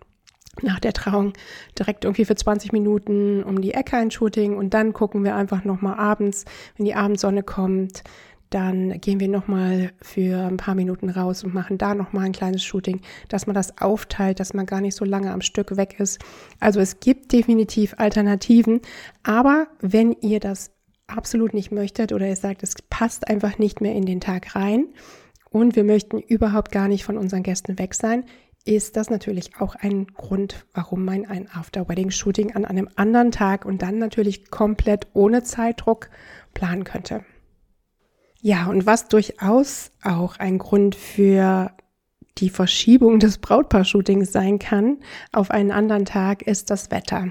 nach 0.62 0.80
der 0.80 0.94
Trauung 0.94 1.34
direkt 1.80 2.04
irgendwie 2.04 2.26
für 2.26 2.36
20 2.36 2.72
Minuten 2.74 3.44
um 3.44 3.62
die 3.62 3.74
Ecke 3.74 3.98
ein 3.98 4.12
Shooting 4.12 4.58
und 4.58 4.74
dann 4.74 4.94
gucken 4.94 5.24
wir 5.24 5.36
einfach 5.36 5.64
nochmal 5.64 5.98
abends, 5.98 6.46
wenn 6.76 6.86
die 6.86 6.96
Abendsonne 6.96 7.42
kommt, 7.42 8.04
dann 8.52 9.00
gehen 9.00 9.20
wir 9.20 9.30
nochmal 9.30 9.92
für 10.02 10.46
ein 10.46 10.58
paar 10.58 10.76
Minuten 10.76 11.10
raus 11.10 11.44
und 11.44 11.54
machen 11.54 11.78
da 11.78 11.96
nochmal 11.96 12.26
ein 12.26 12.34
kleines 12.34 12.64
Shooting, 12.64 13.02
dass 13.30 13.48
man 13.48 13.54
das 13.54 13.78
aufteilt, 13.80 14.40
dass 14.40 14.54
man 14.54 14.66
gar 14.66 14.82
nicht 14.82 14.96
so 14.96 15.06
lange 15.06 15.32
am 15.32 15.42
Stück 15.42 15.78
weg 15.78 16.00
ist. 16.00 16.20
Also 16.60 16.80
es 16.80 17.00
gibt 17.00 17.32
definitiv 17.32 17.96
Alternativen, 17.98 18.82
aber 19.24 19.68
wenn 19.80 20.12
ihr 20.22 20.40
das 20.40 20.72
absolut 21.08 21.54
nicht 21.54 21.72
möchtet 21.72 22.12
oder 22.12 22.28
ihr 22.28 22.36
sagt, 22.36 22.62
es 22.62 22.76
passt 22.90 23.28
einfach 23.30 23.58
nicht 23.58 23.82
mehr 23.82 23.96
in 23.96 24.06
den 24.06 24.20
Tag 24.20 24.56
rein 24.56 24.88
und 25.50 25.76
wir 25.76 25.86
möchten 25.86 26.20
überhaupt 26.20 26.72
gar 26.72 26.90
nicht 26.90 27.06
von 27.06 27.18
unseren 27.18 27.44
Gästen 27.44 27.80
weg 27.80 27.94
sein, 27.94 28.26
ist 28.66 28.96
das 28.98 29.10
natürlich 29.10 29.60
auch 29.60 29.76
ein 29.76 30.08
Grund, 30.08 30.66
warum 30.74 31.06
man 31.06 31.26
ein 31.26 31.50
After-Wedding-Shooting 31.52 32.54
an 32.54 32.66
einem 32.66 32.90
anderen 32.96 33.32
Tag 33.32 33.66
und 33.66 33.82
dann 33.82 33.98
natürlich 33.98 34.52
komplett 34.52 35.08
ohne 35.14 35.44
Zeitdruck 35.44 36.10
planen 36.54 36.84
könnte. 36.84 37.24
Ja, 38.42 38.66
und 38.66 38.88
was 38.88 39.08
durchaus 39.08 39.92
auch 40.04 40.38
ein 40.38 40.58
Grund 40.58 40.96
für 40.96 41.72
die 42.40 42.50
Verschiebung 42.50 43.20
des 43.20 43.38
Brautpaar-Shootings 43.38 44.32
sein 44.32 44.58
kann 44.58 44.98
auf 45.32 45.52
einen 45.52 45.72
anderen 45.72 46.06
Tag, 46.06 46.42
ist 46.42 46.72
das 46.72 46.90
Wetter. 46.90 47.28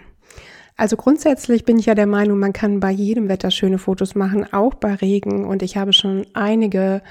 Also 0.77 0.97
grundsätzlich 0.97 1.65
bin 1.65 1.79
ich 1.79 1.87
ja 1.87 1.95
der 1.95 2.07
Meinung, 2.07 2.39
man 2.39 2.53
kann 2.53 2.81
bei 2.81 2.91
jedem 2.91 3.29
Wetter 3.29 3.51
schöne 3.51 3.79
Fotos 3.79 4.15
machen, 4.15 4.51
auch 4.53 4.75
bei 4.75 4.95
Regen. 4.95 5.45
Und 5.45 5.63
ich 5.63 5.77
habe 5.77 5.93
schon 5.93 6.27
einige 6.33 7.03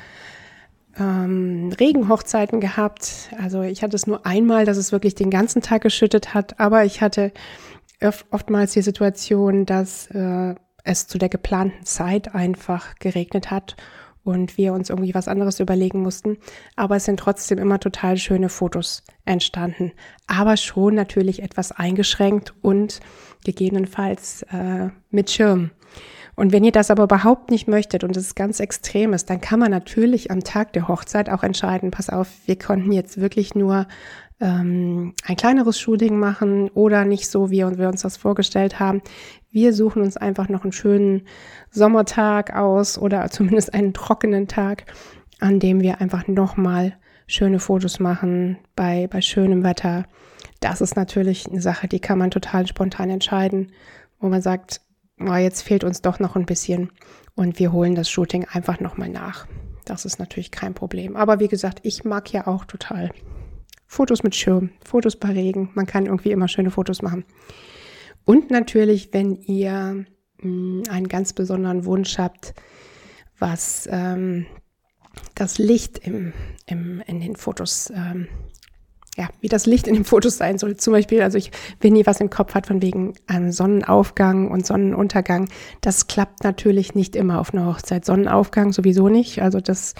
ähm, 0.98 1.72
Regenhochzeiten 1.79 2.62
gehabt. 2.62 3.29
Also 3.38 3.62
ich 3.62 3.84
hatte 3.84 3.96
es 3.96 4.08
nur 4.08 4.25
einmal, 4.25 4.65
dass 4.65 4.77
es 4.77 4.91
wirklich 4.91 5.13
den 5.13 5.29
ganzen 5.29 5.62
Tag 5.62 5.82
geschüttet 5.82 6.34
hat, 6.34 6.60
aber 6.60 6.86
ich 6.86 7.01
hatte 7.01 7.32
oftmals 8.32 8.72
die 8.72 8.82
Situation, 8.82 9.65
dass 9.65 10.08
äh, 10.12 10.56
es 10.89 11.08
zu 11.08 11.17
der 11.17 11.29
geplanten 11.29 11.86
Zeit 11.86 12.34
einfach 12.34 12.96
geregnet 12.96 13.51
hat 13.51 13.75
und 14.24 14.58
wir 14.58 14.74
uns 14.74 14.89
irgendwie 14.89 15.13
was 15.13 15.27
anderes 15.27 15.60
überlegen 15.60 16.01
mussten. 16.01 16.38
Aber 16.75 16.96
es 16.96 17.05
sind 17.05 17.19
trotzdem 17.19 17.58
immer 17.58 17.79
total 17.79 18.17
schöne 18.17 18.50
Fotos 18.50 19.03
entstanden. 19.24 19.91
Aber 20.27 20.58
schon 20.58 20.96
natürlich 20.96 21.43
etwas 21.43 21.72
eingeschränkt 21.72 22.53
und 22.62 23.00
gegebenenfalls 23.46 24.43
äh, 24.51 24.89
mit 25.12 25.29
Schirm. 25.29 25.72
Und 26.36 26.53
wenn 26.53 26.63
ihr 26.63 26.72
das 26.72 26.89
aber 26.89 27.03
überhaupt 27.03 27.51
nicht 27.51 27.67
möchtet 27.67 28.03
und 28.03 28.15
es 28.17 28.34
ganz 28.34 28.60
extrem 28.60 29.13
ist, 29.13 29.29
dann 29.29 29.41
kann 29.41 29.60
man 29.60 29.72
natürlich 29.72 30.31
am 30.31 30.43
Tag 30.43 30.74
der 30.74 30.88
Hochzeit 30.88 31.29
auch 31.29 31.43
entscheiden, 31.43 31.91
pass 31.91 32.10
auf, 32.10 32.29
wir 32.46 32.58
konnten 32.58 32.91
jetzt 32.91 33.19
wirklich 33.19 33.55
nur 33.55 33.88
ähm, 34.39 35.13
ein 35.25 35.36
kleineres 35.36 35.79
Shooting 35.79 36.17
machen 36.17 36.69
oder 36.69 37.05
nicht 37.05 37.29
so, 37.29 37.51
wie 37.51 37.58
wir 37.60 37.89
uns 37.89 38.01
das 38.01 38.17
vorgestellt 38.17 38.79
haben. 38.79 39.01
Wir 39.51 39.74
suchen 39.74 40.01
uns 40.01 40.17
einfach 40.17 40.50
noch 40.50 40.63
einen 40.63 40.72
schönen 40.72 41.24
Sommertag 41.72 42.55
aus 42.55 42.98
oder 42.98 43.29
zumindest 43.31 43.74
einen 43.74 43.93
trockenen 43.93 44.48
Tag, 44.48 44.86
an 45.39 45.60
dem 45.60 45.81
wir 45.81 46.01
einfach 46.01 46.27
nochmal 46.27 46.93
schöne 47.27 47.60
Fotos 47.60 48.00
machen 48.00 48.58
bei, 48.75 49.08
bei 49.08 49.22
schönem 49.22 49.63
Wetter. 49.63 50.05
Das 50.62 50.81
ist 50.81 50.96
natürlich 50.96 51.48
eine 51.48 51.62
Sache, 51.62 51.88
die 51.88 52.00
kann 52.00 52.17
man 52.17 52.31
total 52.31 52.67
spontan 52.67 53.10
entscheiden, 53.10 53.72
wo 54.19 54.27
man 54.27 54.41
sagt, 54.41 54.81
oh, 55.19 55.36
jetzt 55.36 55.62
fehlt 55.62 55.84
uns 55.84 56.01
doch 56.01 56.19
noch 56.19 56.36
ein 56.36 56.46
bisschen 56.46 56.91
und 57.36 57.60
wir 57.60 57.72
holen 57.72 57.96
das 57.96 58.10
Shooting 58.10 58.46
einfach 58.51 58.79
nochmal 58.79 59.10
nach. 59.10 59.48
Das 59.86 60.05
ist 60.05 60.19
natürlich 60.19 60.51
kein 60.51 60.74
Problem. 60.74 61.15
Aber 61.15 61.39
wie 61.39 61.48
gesagt, 61.48 61.79
ich 61.84 62.03
mag 62.03 62.31
ja 62.31 62.48
auch 62.48 62.65
total 62.65 63.12
Fotos 63.91 64.22
mit 64.22 64.36
Schirm, 64.36 64.69
Fotos 64.86 65.15
bei 65.15 65.29
Regen. 65.29 65.72
Man 65.74 65.88
kann 65.88 66.05
irgendwie 66.05 66.31
immer 66.31 66.48
schöne 66.48 66.69
Fotos 66.69 67.01
machen. 67.01 67.25
Und 68.24 68.51
natürlich, 68.51 69.10
wenn 69.13 69.36
ihr 69.36 70.05
mh, 70.38 70.43
hm, 70.43 70.84
einen 70.89 71.08
ganz 71.08 71.34
besonderen 71.34 71.86
Wunsch 71.86 72.19
habt, 72.19 72.53
was 73.39 73.89
ähm, 73.91 74.46
das 75.34 75.58
Licht 75.58 75.98
im, 75.98 76.34
im, 76.67 77.01
in 77.08 77.19
den 77.19 77.36
Fotos 77.36 77.91
ähm, 77.93 78.27
ja, 79.17 79.27
wie 79.41 79.50
das 79.50 79.65
Licht 79.65 79.88
in 79.88 79.96
den 79.96 80.05
Fotos 80.05 80.38
sein 80.38 80.60
soll. 80.60 80.77
Zum 80.77 80.93
Beispiel, 80.93 81.22
also 81.22 81.38
ich, 81.38 81.51
wenn 81.81 81.96
ihr 81.96 82.05
was 82.05 82.22
im 82.22 82.29
Kopf 82.29 82.53
hat 82.53 82.67
von 82.67 82.81
wegen 82.81 83.15
einem 83.27 83.51
Sonnenaufgang 83.51 84.50
und 84.50 84.65
Sonnenuntergang, 84.65 85.50
das 85.81 86.08
klappt 86.08 86.43
natürlich 86.43 86.96
nicht 86.96 87.15
immer 87.15 87.39
auf 87.39 87.53
einer 87.53 87.65
Hochzeit. 87.65 88.05
Sonnenaufgang 88.05 88.72
sowieso 88.72 89.10
nicht. 89.10 89.41
Also 89.41 89.60
das 89.60 89.96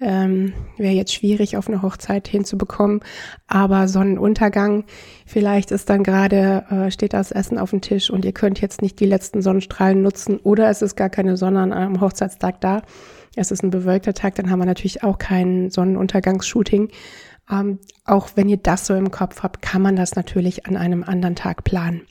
ähm, 0.00 0.52
wäre 0.76 0.92
jetzt 0.92 1.12
schwierig 1.12 1.56
auf 1.56 1.68
eine 1.68 1.82
Hochzeit 1.82 2.28
hinzubekommen. 2.28 3.00
Aber 3.46 3.88
Sonnenuntergang, 3.88 4.84
vielleicht 5.26 5.70
ist 5.70 5.90
dann 5.90 6.02
gerade, 6.02 6.64
äh, 6.70 6.90
steht 6.90 7.12
das 7.12 7.32
Essen 7.32 7.58
auf 7.58 7.70
dem 7.70 7.80
Tisch 7.80 8.10
und 8.10 8.24
ihr 8.24 8.32
könnt 8.32 8.60
jetzt 8.60 8.82
nicht 8.82 9.00
die 9.00 9.06
letzten 9.06 9.42
Sonnenstrahlen 9.42 10.02
nutzen 10.02 10.38
oder 10.38 10.68
es 10.70 10.82
ist 10.82 10.96
gar 10.96 11.10
keine 11.10 11.36
Sonne 11.36 11.74
am 11.74 12.00
Hochzeitstag 12.00 12.60
da. 12.60 12.82
Es 13.36 13.50
ist 13.50 13.62
ein 13.62 13.70
bewölkter 13.70 14.14
Tag, 14.14 14.34
dann 14.36 14.50
haben 14.50 14.58
wir 14.58 14.66
natürlich 14.66 15.02
auch 15.02 15.18
kein 15.18 15.70
Sonnenuntergangsshooting. 15.70 16.90
Ähm, 17.50 17.78
auch 18.04 18.30
wenn 18.34 18.48
ihr 18.48 18.56
das 18.56 18.86
so 18.86 18.94
im 18.94 19.10
Kopf 19.10 19.42
habt, 19.42 19.62
kann 19.62 19.82
man 19.82 19.96
das 19.96 20.16
natürlich 20.16 20.66
an 20.66 20.76
einem 20.76 21.02
anderen 21.02 21.36
Tag 21.36 21.64
planen. 21.64 22.02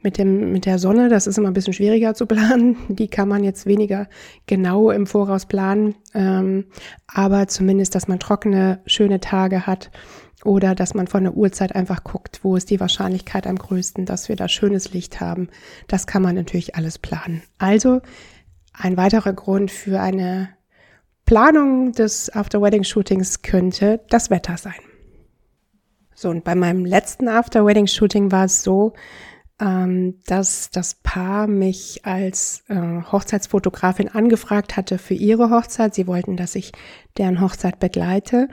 Mit, 0.00 0.16
dem, 0.16 0.52
mit 0.52 0.64
der 0.64 0.78
Sonne, 0.78 1.08
das 1.08 1.26
ist 1.26 1.38
immer 1.38 1.48
ein 1.48 1.54
bisschen 1.54 1.72
schwieriger 1.72 2.14
zu 2.14 2.26
planen. 2.26 2.76
Die 2.88 3.08
kann 3.08 3.28
man 3.28 3.42
jetzt 3.42 3.66
weniger 3.66 4.08
genau 4.46 4.90
im 4.90 5.06
Voraus 5.06 5.46
planen. 5.46 5.96
Ähm, 6.14 6.66
aber 7.06 7.48
zumindest, 7.48 7.94
dass 7.94 8.06
man 8.06 8.20
trockene, 8.20 8.80
schöne 8.86 9.20
Tage 9.20 9.66
hat 9.66 9.90
oder 10.44 10.74
dass 10.74 10.94
man 10.94 11.08
von 11.08 11.24
der 11.24 11.34
Uhrzeit 11.34 11.74
einfach 11.74 12.04
guckt, 12.04 12.40
wo 12.42 12.54
ist 12.54 12.70
die 12.70 12.78
Wahrscheinlichkeit 12.78 13.46
am 13.46 13.56
größten, 13.56 14.06
dass 14.06 14.28
wir 14.28 14.36
da 14.36 14.48
schönes 14.48 14.92
Licht 14.92 15.20
haben. 15.20 15.48
Das 15.88 16.06
kann 16.06 16.22
man 16.22 16.36
natürlich 16.36 16.76
alles 16.76 16.98
planen. 16.98 17.42
Also 17.58 18.00
ein 18.72 18.96
weiterer 18.96 19.32
Grund 19.32 19.70
für 19.70 20.00
eine 20.00 20.50
Planung 21.26 21.92
des 21.92 22.34
After-Wedding-Shootings 22.34 23.42
könnte 23.42 24.00
das 24.08 24.30
Wetter 24.30 24.56
sein. 24.56 24.80
So, 26.14 26.30
und 26.30 26.42
bei 26.42 26.54
meinem 26.54 26.84
letzten 26.84 27.28
After-Wedding-Shooting 27.28 28.32
war 28.32 28.46
es 28.46 28.62
so, 28.62 28.94
ähm, 29.60 30.20
dass 30.26 30.70
das 30.70 30.94
Paar 30.94 31.46
mich 31.46 32.04
als 32.04 32.62
äh, 32.68 33.02
Hochzeitsfotografin 33.10 34.08
angefragt 34.08 34.76
hatte 34.76 34.98
für 34.98 35.14
ihre 35.14 35.50
Hochzeit. 35.50 35.94
Sie 35.94 36.06
wollten, 36.06 36.36
dass 36.36 36.54
ich 36.54 36.72
deren 37.16 37.40
Hochzeit 37.40 37.80
begleite, 37.80 38.48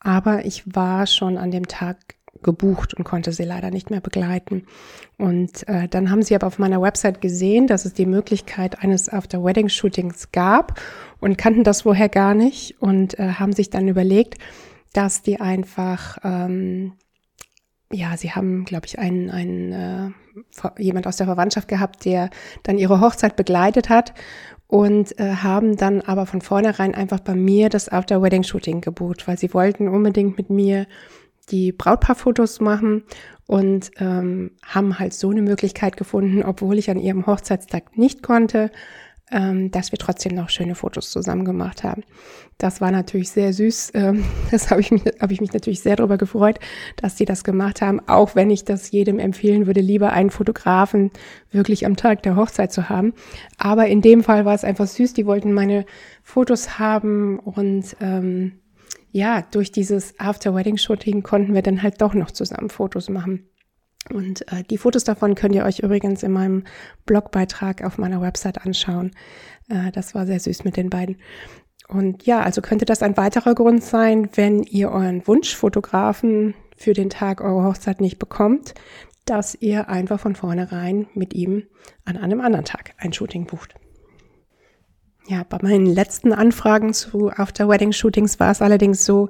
aber 0.00 0.44
ich 0.44 0.62
war 0.74 1.06
schon 1.06 1.38
an 1.38 1.50
dem 1.50 1.68
Tag 1.68 2.16
gebucht 2.42 2.94
und 2.94 3.04
konnte 3.04 3.32
sie 3.32 3.44
leider 3.44 3.70
nicht 3.70 3.90
mehr 3.90 4.00
begleiten. 4.00 4.66
Und 5.16 5.66
äh, 5.68 5.88
dann 5.88 6.10
haben 6.10 6.22
sie 6.22 6.34
aber 6.34 6.46
auf 6.46 6.58
meiner 6.58 6.82
Website 6.82 7.20
gesehen, 7.20 7.66
dass 7.66 7.84
es 7.84 7.94
die 7.94 8.06
Möglichkeit 8.06 8.82
eines 8.82 9.08
After-Wedding-Shootings 9.08 10.32
gab 10.32 10.80
und 11.20 11.38
kannten 11.38 11.64
das 11.64 11.82
vorher 11.82 12.08
gar 12.08 12.34
nicht 12.34 12.80
und 12.80 13.18
äh, 13.18 13.34
haben 13.34 13.52
sich 13.52 13.70
dann 13.70 13.88
überlegt, 13.88 14.38
dass 14.92 15.22
die 15.22 15.40
einfach, 15.40 16.18
ähm, 16.24 16.94
ja, 17.92 18.16
sie 18.16 18.32
haben, 18.32 18.64
glaube 18.64 18.86
ich, 18.86 18.98
einen, 18.98 19.30
einen 19.30 19.72
äh, 19.72 20.82
jemand 20.82 21.06
aus 21.06 21.16
der 21.16 21.26
Verwandtschaft 21.26 21.68
gehabt, 21.68 22.04
der 22.04 22.30
dann 22.62 22.78
ihre 22.78 23.00
Hochzeit 23.00 23.36
begleitet 23.36 23.88
hat 23.88 24.14
und 24.66 25.18
äh, 25.18 25.34
haben 25.36 25.76
dann 25.76 26.00
aber 26.00 26.24
von 26.26 26.40
vornherein 26.40 26.94
einfach 26.94 27.20
bei 27.20 27.34
mir 27.34 27.68
das 27.68 27.90
After-Wedding-Shooting 27.90 28.80
gebucht, 28.80 29.28
weil 29.28 29.38
sie 29.38 29.52
wollten 29.52 29.88
unbedingt 29.88 30.38
mit 30.38 30.48
mir 30.48 30.86
die 31.50 31.72
Brautpaarfotos 31.72 32.60
machen 32.60 33.04
und 33.46 33.90
ähm, 33.98 34.52
haben 34.64 34.98
halt 34.98 35.12
so 35.12 35.30
eine 35.30 35.42
Möglichkeit 35.42 35.96
gefunden, 35.96 36.42
obwohl 36.42 36.78
ich 36.78 36.90
an 36.90 36.98
ihrem 36.98 37.26
Hochzeitstag 37.26 37.98
nicht 37.98 38.22
konnte, 38.22 38.70
dass 39.70 39.92
wir 39.92 39.98
trotzdem 39.98 40.34
noch 40.34 40.50
schöne 40.50 40.74
Fotos 40.74 41.10
zusammen 41.10 41.44
gemacht 41.44 41.84
haben. 41.84 42.02
Das 42.58 42.80
war 42.80 42.90
natürlich 42.90 43.30
sehr 43.30 43.52
süß. 43.52 43.92
Ähm, 43.94 44.24
das 44.50 44.70
habe 44.70 44.80
ich, 44.80 44.90
mich, 44.90 45.02
ich 45.04 45.40
mich 45.40 45.52
natürlich 45.52 45.80
sehr 45.80 45.96
darüber 45.96 46.18
gefreut, 46.18 46.58
dass 46.96 47.16
sie 47.16 47.24
das 47.24 47.44
gemacht 47.44 47.80
haben, 47.80 48.00
auch 48.06 48.34
wenn 48.34 48.50
ich 48.50 48.64
das 48.64 48.90
jedem 48.90 49.18
empfehlen 49.18 49.66
würde, 49.66 49.80
lieber 49.80 50.12
einen 50.12 50.30
Fotografen 50.30 51.10
wirklich 51.50 51.86
am 51.86 51.96
Tag 51.96 52.22
der 52.22 52.36
Hochzeit 52.36 52.72
zu 52.72 52.88
haben. 52.88 53.14
Aber 53.58 53.86
in 53.86 54.02
dem 54.02 54.22
Fall 54.22 54.44
war 54.44 54.54
es 54.54 54.64
einfach 54.64 54.86
süß. 54.86 55.14
Die 55.14 55.26
wollten 55.26 55.52
meine 55.52 55.86
Fotos 56.22 56.78
haben 56.78 57.38
und 57.38 57.96
ähm, 58.00 58.60
ja, 59.12 59.42
durch 59.42 59.70
dieses 59.72 60.18
After-Wedding-Shooting 60.18 61.22
konnten 61.22 61.54
wir 61.54 61.62
dann 61.62 61.82
halt 61.82 62.00
doch 62.00 62.14
noch 62.14 62.30
zusammen 62.30 62.70
Fotos 62.70 63.10
machen. 63.10 63.46
Und 64.12 64.50
äh, 64.52 64.62
die 64.68 64.78
Fotos 64.78 65.04
davon 65.04 65.34
könnt 65.34 65.54
ihr 65.54 65.64
euch 65.64 65.80
übrigens 65.80 66.22
in 66.22 66.32
meinem 66.32 66.64
Blogbeitrag 67.06 67.82
auf 67.82 67.98
meiner 67.98 68.20
Website 68.20 68.64
anschauen. 68.64 69.12
Äh, 69.68 69.90
das 69.92 70.14
war 70.14 70.26
sehr 70.26 70.40
süß 70.40 70.64
mit 70.64 70.76
den 70.76 70.90
beiden. 70.90 71.16
Und 71.88 72.24
ja, 72.24 72.40
also 72.40 72.62
könnte 72.62 72.84
das 72.84 73.02
ein 73.02 73.16
weiterer 73.16 73.54
Grund 73.54 73.82
sein, 73.82 74.28
wenn 74.34 74.62
ihr 74.62 74.90
euren 74.90 75.26
Wunschfotografen 75.26 76.54
für 76.76 76.94
den 76.94 77.10
Tag 77.10 77.40
eurer 77.40 77.64
Hochzeit 77.64 78.00
nicht 78.00 78.18
bekommt, 78.18 78.74
dass 79.24 79.54
ihr 79.54 79.88
einfach 79.88 80.18
von 80.18 80.34
vornherein 80.34 81.06
mit 81.14 81.34
ihm 81.34 81.64
an 82.04 82.16
einem 82.16 82.40
anderen 82.40 82.64
Tag 82.64 82.94
ein 82.98 83.12
Shooting 83.12 83.46
bucht. 83.46 83.74
Ja, 85.28 85.44
bei 85.48 85.58
meinen 85.62 85.86
letzten 85.86 86.32
Anfragen 86.32 86.94
zu 86.94 87.30
After-Wedding-Shootings 87.30 88.40
war 88.40 88.50
es 88.50 88.60
allerdings 88.60 89.04
so, 89.04 89.28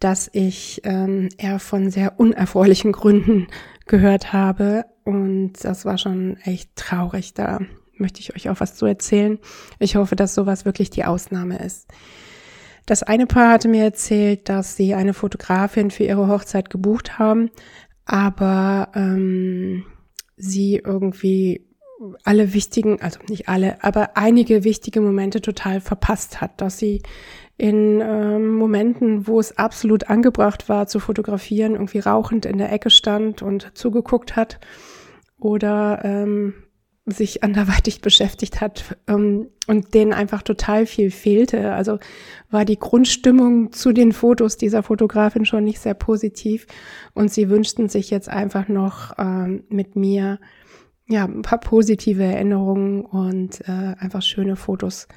dass 0.00 0.28
ich 0.32 0.80
ähm, 0.84 1.28
eher 1.38 1.60
von 1.60 1.90
sehr 1.90 2.18
unerfreulichen 2.18 2.90
Gründen 2.90 3.46
gehört 3.88 4.32
habe. 4.32 4.84
Und 5.04 5.54
das 5.62 5.84
war 5.84 5.98
schon 5.98 6.36
echt 6.44 6.76
traurig, 6.76 7.34
da 7.34 7.60
möchte 7.96 8.20
ich 8.20 8.34
euch 8.36 8.48
auch 8.48 8.60
was 8.60 8.76
zu 8.76 8.86
erzählen. 8.86 9.38
Ich 9.78 9.96
hoffe, 9.96 10.16
dass 10.16 10.34
sowas 10.34 10.64
wirklich 10.64 10.90
die 10.90 11.04
Ausnahme 11.04 11.58
ist. 11.58 11.88
Das 12.86 13.02
eine 13.02 13.26
Paar 13.26 13.52
hatte 13.52 13.68
mir 13.68 13.84
erzählt, 13.84 14.48
dass 14.48 14.76
sie 14.76 14.94
eine 14.94 15.12
Fotografin 15.12 15.90
für 15.90 16.04
ihre 16.04 16.28
Hochzeit 16.28 16.70
gebucht 16.70 17.18
haben, 17.18 17.50
aber 18.06 18.88
ähm, 18.94 19.84
sie 20.36 20.76
irgendwie 20.76 21.67
alle 22.24 22.54
wichtigen, 22.54 23.00
also 23.02 23.18
nicht 23.28 23.48
alle, 23.48 23.82
aber 23.82 24.16
einige 24.16 24.64
wichtige 24.64 25.00
Momente 25.00 25.40
total 25.40 25.80
verpasst 25.80 26.40
hat, 26.40 26.60
dass 26.60 26.78
sie 26.78 27.02
in 27.56 28.00
ähm, 28.00 28.54
Momenten, 28.54 29.26
wo 29.26 29.40
es 29.40 29.58
absolut 29.58 30.08
angebracht 30.08 30.68
war 30.68 30.86
zu 30.86 31.00
fotografieren, 31.00 31.72
irgendwie 31.72 31.98
rauchend 31.98 32.46
in 32.46 32.58
der 32.58 32.72
Ecke 32.72 32.90
stand 32.90 33.42
und 33.42 33.76
zugeguckt 33.76 34.36
hat 34.36 34.60
oder 35.40 36.00
ähm, 36.04 36.54
sich 37.04 37.42
anderweitig 37.42 38.00
beschäftigt 38.00 38.60
hat 38.60 38.96
ähm, 39.08 39.48
und 39.66 39.92
denen 39.92 40.12
einfach 40.12 40.42
total 40.42 40.86
viel 40.86 41.10
fehlte. 41.10 41.72
Also 41.72 41.98
war 42.48 42.64
die 42.64 42.78
Grundstimmung 42.78 43.72
zu 43.72 43.92
den 43.92 44.12
Fotos 44.12 44.56
dieser 44.56 44.84
Fotografin 44.84 45.44
schon 45.44 45.64
nicht 45.64 45.80
sehr 45.80 45.94
positiv 45.94 46.68
und 47.12 47.32
sie 47.32 47.50
wünschten 47.50 47.88
sich 47.88 48.08
jetzt 48.10 48.28
einfach 48.28 48.68
noch 48.68 49.14
ähm, 49.18 49.64
mit 49.68 49.96
mir 49.96 50.38
ja 51.08 51.24
ein 51.24 51.42
paar 51.42 51.58
positive 51.58 52.22
Erinnerungen 52.22 53.04
und 53.04 53.60
äh, 53.62 53.94
einfach 53.98 54.22
schöne 54.22 54.56
Fotos. 54.56 55.08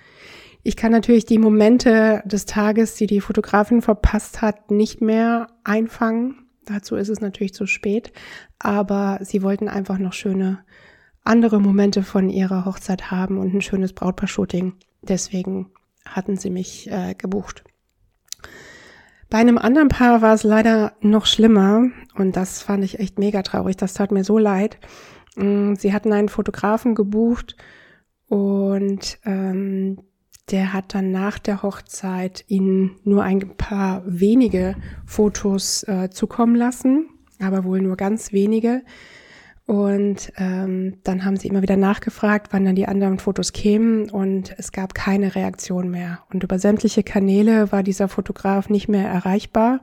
Ich 0.64 0.76
kann 0.76 0.92
natürlich 0.92 1.26
die 1.26 1.40
Momente 1.40 2.22
des 2.26 2.46
Tages, 2.46 2.96
die 2.96 3.08
die 3.08 3.22
Fotografin 3.22 3.82
verpasst 3.82 4.42
hat, 4.42 4.70
nicht 4.72 5.02
mehr 5.02 5.48
einfangen. 5.64 6.46
Dazu 6.66 6.96
ist 6.96 7.10
es 7.10 7.20
natürlich 7.20 7.54
zu 7.54 7.66
spät. 7.66 8.14
Aber 8.60 9.20
sie 9.22 9.42
wollten 9.42 9.68
einfach 9.68 9.98
noch 9.98 10.14
schöne 10.14 10.60
andere 11.24 11.60
Momente 11.60 12.04
von 12.04 12.30
ihrer 12.30 12.66
Hochzeit 12.66 13.10
haben 13.12 13.38
und 13.40 13.54
ein 13.54 13.62
schönes 13.62 13.94
Brautpaar-Shooting. 13.94 14.74
Deswegen 15.02 15.72
hatten 16.06 16.38
sie 16.38 16.50
mich 16.52 16.90
äh, 16.92 17.16
gebucht. 17.16 17.64
Bei 19.30 19.38
einem 19.38 19.58
anderen 19.58 19.88
Paar 19.88 20.22
war 20.22 20.34
es 20.34 20.44
leider 20.44 20.94
noch 21.00 21.26
schlimmer 21.26 21.86
und 22.16 22.36
das 22.36 22.62
fand 22.62 22.84
ich 22.84 23.00
echt 23.00 23.18
mega 23.18 23.42
traurig. 23.42 23.78
Das 23.78 23.94
tat 23.94 24.12
mir 24.12 24.24
so 24.24 24.38
leid. 24.38 24.78
Mm, 25.36 25.76
sie 25.76 25.94
hatten 25.94 26.14
einen 26.14 26.30
Fotografen 26.30 26.96
gebucht 26.96 27.56
und 28.28 29.20
ähm, 29.26 29.98
der 30.52 30.74
hat 30.74 30.94
dann 30.94 31.12
nach 31.12 31.40
der 31.40 31.64
Hochzeit 31.64 32.44
ihnen 32.48 32.98
nur 33.04 33.24
ein 33.24 33.56
paar 33.58 34.04
wenige 34.06 34.76
Fotos 35.06 35.84
äh, 35.84 36.10
zukommen 36.10 36.56
lassen, 36.56 37.10
aber 37.40 37.64
wohl 37.64 37.82
nur 37.82 37.96
ganz 37.96 38.34
wenige. 38.34 38.82
Und 39.66 40.34
ähm, 40.36 40.98
dann 41.04 41.24
haben 41.24 41.38
sie 41.38 41.48
immer 41.48 41.62
wieder 41.62 41.78
nachgefragt, 41.78 42.48
wann 42.52 42.66
dann 42.66 42.76
die 42.76 42.88
anderen 42.88 43.20
Fotos 43.20 43.54
kämen 43.54 44.10
und 44.10 44.54
es 44.58 44.74
gab 44.74 44.94
keine 44.94 45.36
Reaktion 45.36 45.90
mehr. 45.90 46.24
Und 46.34 46.44
über 46.44 46.60
sämtliche 46.60 47.04
Kanäle 47.04 47.72
war 47.72 47.82
dieser 47.84 48.10
Fotograf 48.10 48.70
nicht 48.70 48.90
mehr 48.90 49.08
erreichbar. 49.08 49.80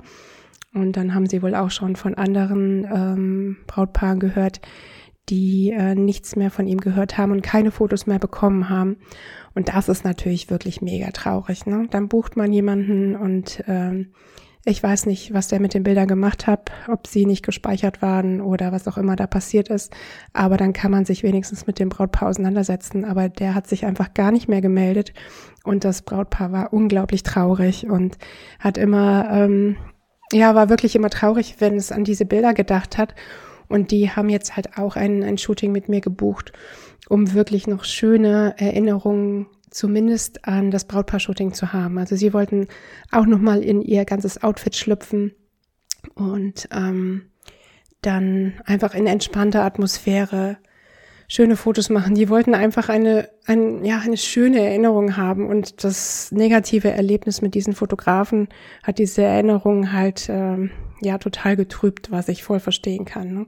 Und 0.74 0.98
dann 0.98 1.14
haben 1.14 1.26
sie 1.26 1.42
wohl 1.42 1.54
auch 1.54 1.70
schon 1.70 1.96
von 1.96 2.14
anderen 2.14 2.84
ähm, 2.84 3.56
Brautpaaren 3.66 4.20
gehört, 4.20 4.60
die 5.28 5.70
äh, 5.70 5.94
nichts 5.94 6.36
mehr 6.36 6.50
von 6.50 6.66
ihm 6.66 6.78
gehört 6.78 7.18
haben 7.18 7.32
und 7.32 7.42
keine 7.42 7.70
Fotos 7.70 8.06
mehr 8.06 8.18
bekommen 8.18 8.68
haben. 8.68 8.96
Und 9.54 9.68
das 9.68 9.88
ist 9.88 10.04
natürlich 10.04 10.50
wirklich 10.50 10.82
mega 10.82 11.10
traurig. 11.10 11.66
Ne? 11.66 11.86
Dann 11.90 12.08
bucht 12.08 12.36
man 12.36 12.52
jemanden 12.52 13.16
und 13.16 13.62
ähm, 13.66 14.12
ich 14.64 14.82
weiß 14.82 15.06
nicht, 15.06 15.32
was 15.32 15.48
der 15.48 15.60
mit 15.60 15.72
den 15.72 15.82
Bildern 15.82 16.08
gemacht 16.08 16.46
hat, 16.46 16.70
ob 16.88 17.06
sie 17.06 17.24
nicht 17.24 17.44
gespeichert 17.44 18.02
waren 18.02 18.40
oder 18.40 18.70
was 18.70 18.86
auch 18.86 18.98
immer 18.98 19.16
da 19.16 19.26
passiert 19.26 19.68
ist. 19.68 19.94
Aber 20.34 20.56
dann 20.56 20.74
kann 20.74 20.90
man 20.90 21.06
sich 21.06 21.22
wenigstens 21.22 21.66
mit 21.66 21.78
dem 21.78 21.88
Brautpaar 21.88 22.28
auseinandersetzen. 22.28 23.06
Aber 23.06 23.30
der 23.30 23.54
hat 23.54 23.66
sich 23.66 23.86
einfach 23.86 24.12
gar 24.12 24.30
nicht 24.30 24.46
mehr 24.46 24.60
gemeldet. 24.60 25.14
Und 25.64 25.84
das 25.84 26.02
Brautpaar 26.02 26.52
war 26.52 26.72
unglaublich 26.72 27.22
traurig 27.22 27.88
und 27.88 28.18
hat 28.58 28.76
immer, 28.76 29.30
ähm, 29.32 29.76
ja, 30.32 30.54
war 30.54 30.68
wirklich 30.68 30.94
immer 30.94 31.10
traurig, 31.10 31.56
wenn 31.60 31.76
es 31.76 31.90
an 31.90 32.04
diese 32.04 32.26
Bilder 32.26 32.52
gedacht 32.52 32.98
hat. 32.98 33.14
Und 33.68 33.90
die 33.90 34.10
haben 34.10 34.28
jetzt 34.28 34.56
halt 34.56 34.78
auch 34.78 34.96
ein, 34.96 35.22
ein 35.22 35.38
Shooting 35.38 35.72
mit 35.72 35.88
mir 35.88 36.00
gebucht, 36.00 36.52
um 37.08 37.34
wirklich 37.34 37.66
noch 37.66 37.84
schöne 37.84 38.54
Erinnerungen 38.58 39.46
zumindest 39.70 40.46
an 40.46 40.70
das 40.70 40.86
Brautpaar-Shooting 40.86 41.52
zu 41.52 41.72
haben. 41.72 41.98
Also 41.98 42.16
sie 42.16 42.32
wollten 42.32 42.68
auch 43.12 43.26
nochmal 43.26 43.62
in 43.62 43.82
ihr 43.82 44.04
ganzes 44.04 44.42
Outfit 44.42 44.76
schlüpfen 44.76 45.34
und 46.14 46.68
ähm, 46.72 47.30
dann 48.02 48.54
einfach 48.64 48.94
in 48.94 49.06
entspannter 49.06 49.64
Atmosphäre 49.64 50.58
schöne 51.28 51.56
Fotos 51.56 51.90
machen. 51.90 52.14
Die 52.14 52.30
wollten 52.30 52.54
einfach 52.54 52.88
eine, 52.88 53.28
ein, 53.44 53.84
ja, 53.84 53.98
eine 53.98 54.16
schöne 54.16 54.60
Erinnerung 54.60 55.16
haben 55.16 55.46
und 55.46 55.84
das 55.84 56.32
negative 56.32 56.90
Erlebnis 56.90 57.42
mit 57.42 57.54
diesen 57.54 57.74
Fotografen 57.74 58.48
hat 58.82 58.98
diese 58.98 59.22
Erinnerung 59.22 59.92
halt 59.92 60.28
ähm, 60.30 60.70
ja 61.00 61.18
total 61.18 61.56
getrübt, 61.56 62.10
was 62.10 62.28
ich 62.28 62.42
voll 62.42 62.60
verstehen 62.60 63.04
kann. 63.04 63.32
Ne? 63.32 63.46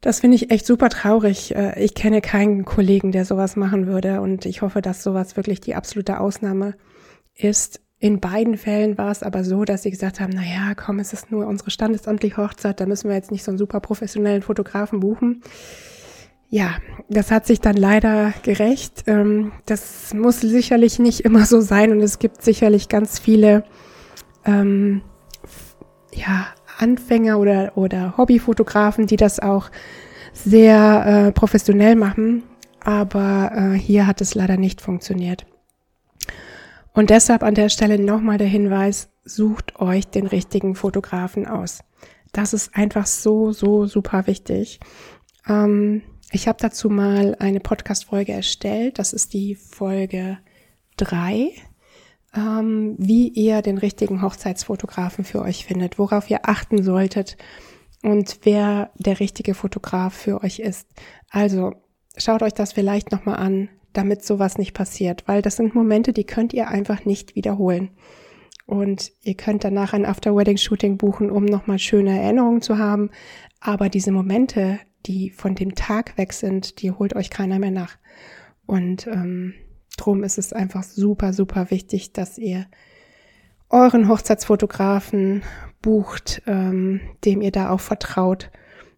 Das 0.00 0.20
finde 0.20 0.36
ich 0.36 0.50
echt 0.50 0.66
super 0.66 0.88
traurig. 0.88 1.54
Äh, 1.54 1.82
ich 1.82 1.94
kenne 1.94 2.20
keinen 2.20 2.64
Kollegen, 2.64 3.12
der 3.12 3.24
sowas 3.24 3.56
machen 3.56 3.86
würde 3.86 4.20
und 4.20 4.46
ich 4.46 4.62
hoffe, 4.62 4.82
dass 4.82 5.02
sowas 5.02 5.36
wirklich 5.36 5.60
die 5.60 5.74
absolute 5.74 6.20
Ausnahme 6.20 6.74
ist. 7.34 7.80
In 8.00 8.20
beiden 8.20 8.56
Fällen 8.56 8.96
war 8.96 9.10
es 9.10 9.24
aber 9.24 9.42
so, 9.42 9.64
dass 9.64 9.82
sie 9.82 9.90
gesagt 9.90 10.20
haben, 10.20 10.32
na 10.32 10.42
ja, 10.42 10.74
komm, 10.76 11.00
es 11.00 11.12
ist 11.12 11.32
nur 11.32 11.48
unsere 11.48 11.72
standesamtliche 11.72 12.36
Hochzeit, 12.36 12.78
da 12.78 12.86
müssen 12.86 13.08
wir 13.08 13.16
jetzt 13.16 13.32
nicht 13.32 13.42
so 13.42 13.50
einen 13.50 13.58
super 13.58 13.80
professionellen 13.80 14.42
Fotografen 14.42 15.00
buchen. 15.00 15.42
Ja, 16.50 16.76
das 17.10 17.30
hat 17.30 17.46
sich 17.46 17.60
dann 17.60 17.76
leider 17.76 18.32
gerecht. 18.42 19.04
Ähm, 19.06 19.52
das 19.66 20.14
muss 20.14 20.40
sicherlich 20.40 20.98
nicht 20.98 21.20
immer 21.20 21.44
so 21.44 21.60
sein 21.60 21.90
und 21.90 22.00
es 22.00 22.18
gibt 22.20 22.42
sicherlich 22.42 22.88
ganz 22.88 23.18
viele, 23.18 23.64
ähm, 24.44 25.02
ja, 26.18 26.46
Anfänger 26.78 27.38
oder, 27.38 27.72
oder 27.76 28.16
Hobbyfotografen, 28.16 29.06
die 29.06 29.16
das 29.16 29.40
auch 29.40 29.70
sehr 30.32 31.06
äh, 31.28 31.32
professionell 31.32 31.96
machen. 31.96 32.44
Aber 32.80 33.52
äh, 33.54 33.78
hier 33.78 34.06
hat 34.06 34.20
es 34.20 34.34
leider 34.34 34.56
nicht 34.56 34.80
funktioniert. 34.80 35.46
Und 36.92 37.10
deshalb 37.10 37.42
an 37.42 37.54
der 37.54 37.68
Stelle 37.68 37.98
nochmal 37.98 38.38
der 38.38 38.46
Hinweis, 38.46 39.10
sucht 39.24 39.78
euch 39.78 40.06
den 40.08 40.26
richtigen 40.26 40.74
Fotografen 40.74 41.46
aus. 41.46 41.80
Das 42.32 42.52
ist 42.52 42.74
einfach 42.74 43.06
so, 43.06 43.52
so 43.52 43.86
super 43.86 44.26
wichtig. 44.26 44.80
Ähm, 45.48 46.02
ich 46.30 46.48
habe 46.48 46.58
dazu 46.60 46.88
mal 46.88 47.36
eine 47.38 47.60
Podcast-Folge 47.60 48.32
erstellt. 48.32 48.98
Das 48.98 49.12
ist 49.12 49.32
die 49.32 49.54
Folge 49.54 50.38
drei 50.96 51.52
ähm, 52.34 52.94
wie 52.98 53.28
ihr 53.28 53.62
den 53.62 53.78
richtigen 53.78 54.22
Hochzeitsfotografen 54.22 55.24
für 55.24 55.42
euch 55.42 55.64
findet, 55.64 55.98
worauf 55.98 56.30
ihr 56.30 56.48
achten 56.48 56.82
solltet 56.82 57.36
und 58.02 58.40
wer 58.42 58.90
der 58.96 59.20
richtige 59.20 59.54
Fotograf 59.54 60.14
für 60.14 60.42
euch 60.42 60.58
ist. 60.60 60.88
Also 61.30 61.74
schaut 62.16 62.42
euch 62.42 62.54
das 62.54 62.72
vielleicht 62.72 63.12
nochmal 63.12 63.36
an, 63.36 63.68
damit 63.92 64.24
sowas 64.24 64.58
nicht 64.58 64.74
passiert, 64.74 65.26
weil 65.26 65.42
das 65.42 65.56
sind 65.56 65.74
Momente, 65.74 66.12
die 66.12 66.24
könnt 66.24 66.52
ihr 66.52 66.68
einfach 66.68 67.04
nicht 67.04 67.34
wiederholen. 67.34 67.90
Und 68.66 69.12
ihr 69.22 69.34
könnt 69.34 69.64
danach 69.64 69.94
ein 69.94 70.04
After-Wedding-Shooting 70.04 70.98
buchen, 70.98 71.30
um 71.30 71.46
nochmal 71.46 71.78
schöne 71.78 72.20
Erinnerungen 72.20 72.60
zu 72.60 72.76
haben. 72.76 73.10
Aber 73.60 73.88
diese 73.88 74.12
Momente, 74.12 74.78
die 75.06 75.30
von 75.30 75.54
dem 75.54 75.74
Tag 75.74 76.18
weg 76.18 76.34
sind, 76.34 76.82
die 76.82 76.90
holt 76.90 77.16
euch 77.16 77.30
keiner 77.30 77.58
mehr 77.58 77.70
nach. 77.70 77.96
Und 78.66 79.06
ähm, 79.06 79.54
Drum 79.98 80.24
ist 80.24 80.38
es 80.38 80.52
einfach 80.52 80.82
super, 80.82 81.32
super 81.32 81.70
wichtig, 81.70 82.12
dass 82.12 82.38
ihr 82.38 82.66
euren 83.68 84.08
Hochzeitsfotografen 84.08 85.42
bucht, 85.82 86.42
ähm, 86.46 87.00
dem 87.24 87.42
ihr 87.42 87.52
da 87.52 87.70
auch 87.70 87.80
vertraut 87.80 88.50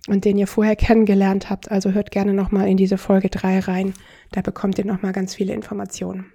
und 0.08 0.24
den 0.24 0.38
ihr 0.38 0.46
vorher 0.46 0.76
kennengelernt 0.76 1.50
habt. 1.50 1.70
Also 1.70 1.90
hört 1.90 2.10
gerne 2.10 2.34
nochmal 2.34 2.68
in 2.68 2.76
diese 2.76 2.98
Folge 2.98 3.28
3 3.28 3.60
rein. 3.60 3.94
Da 4.32 4.40
bekommt 4.40 4.78
ihr 4.78 4.86
nochmal 4.86 5.12
ganz 5.12 5.34
viele 5.34 5.54
Informationen. 5.54 6.32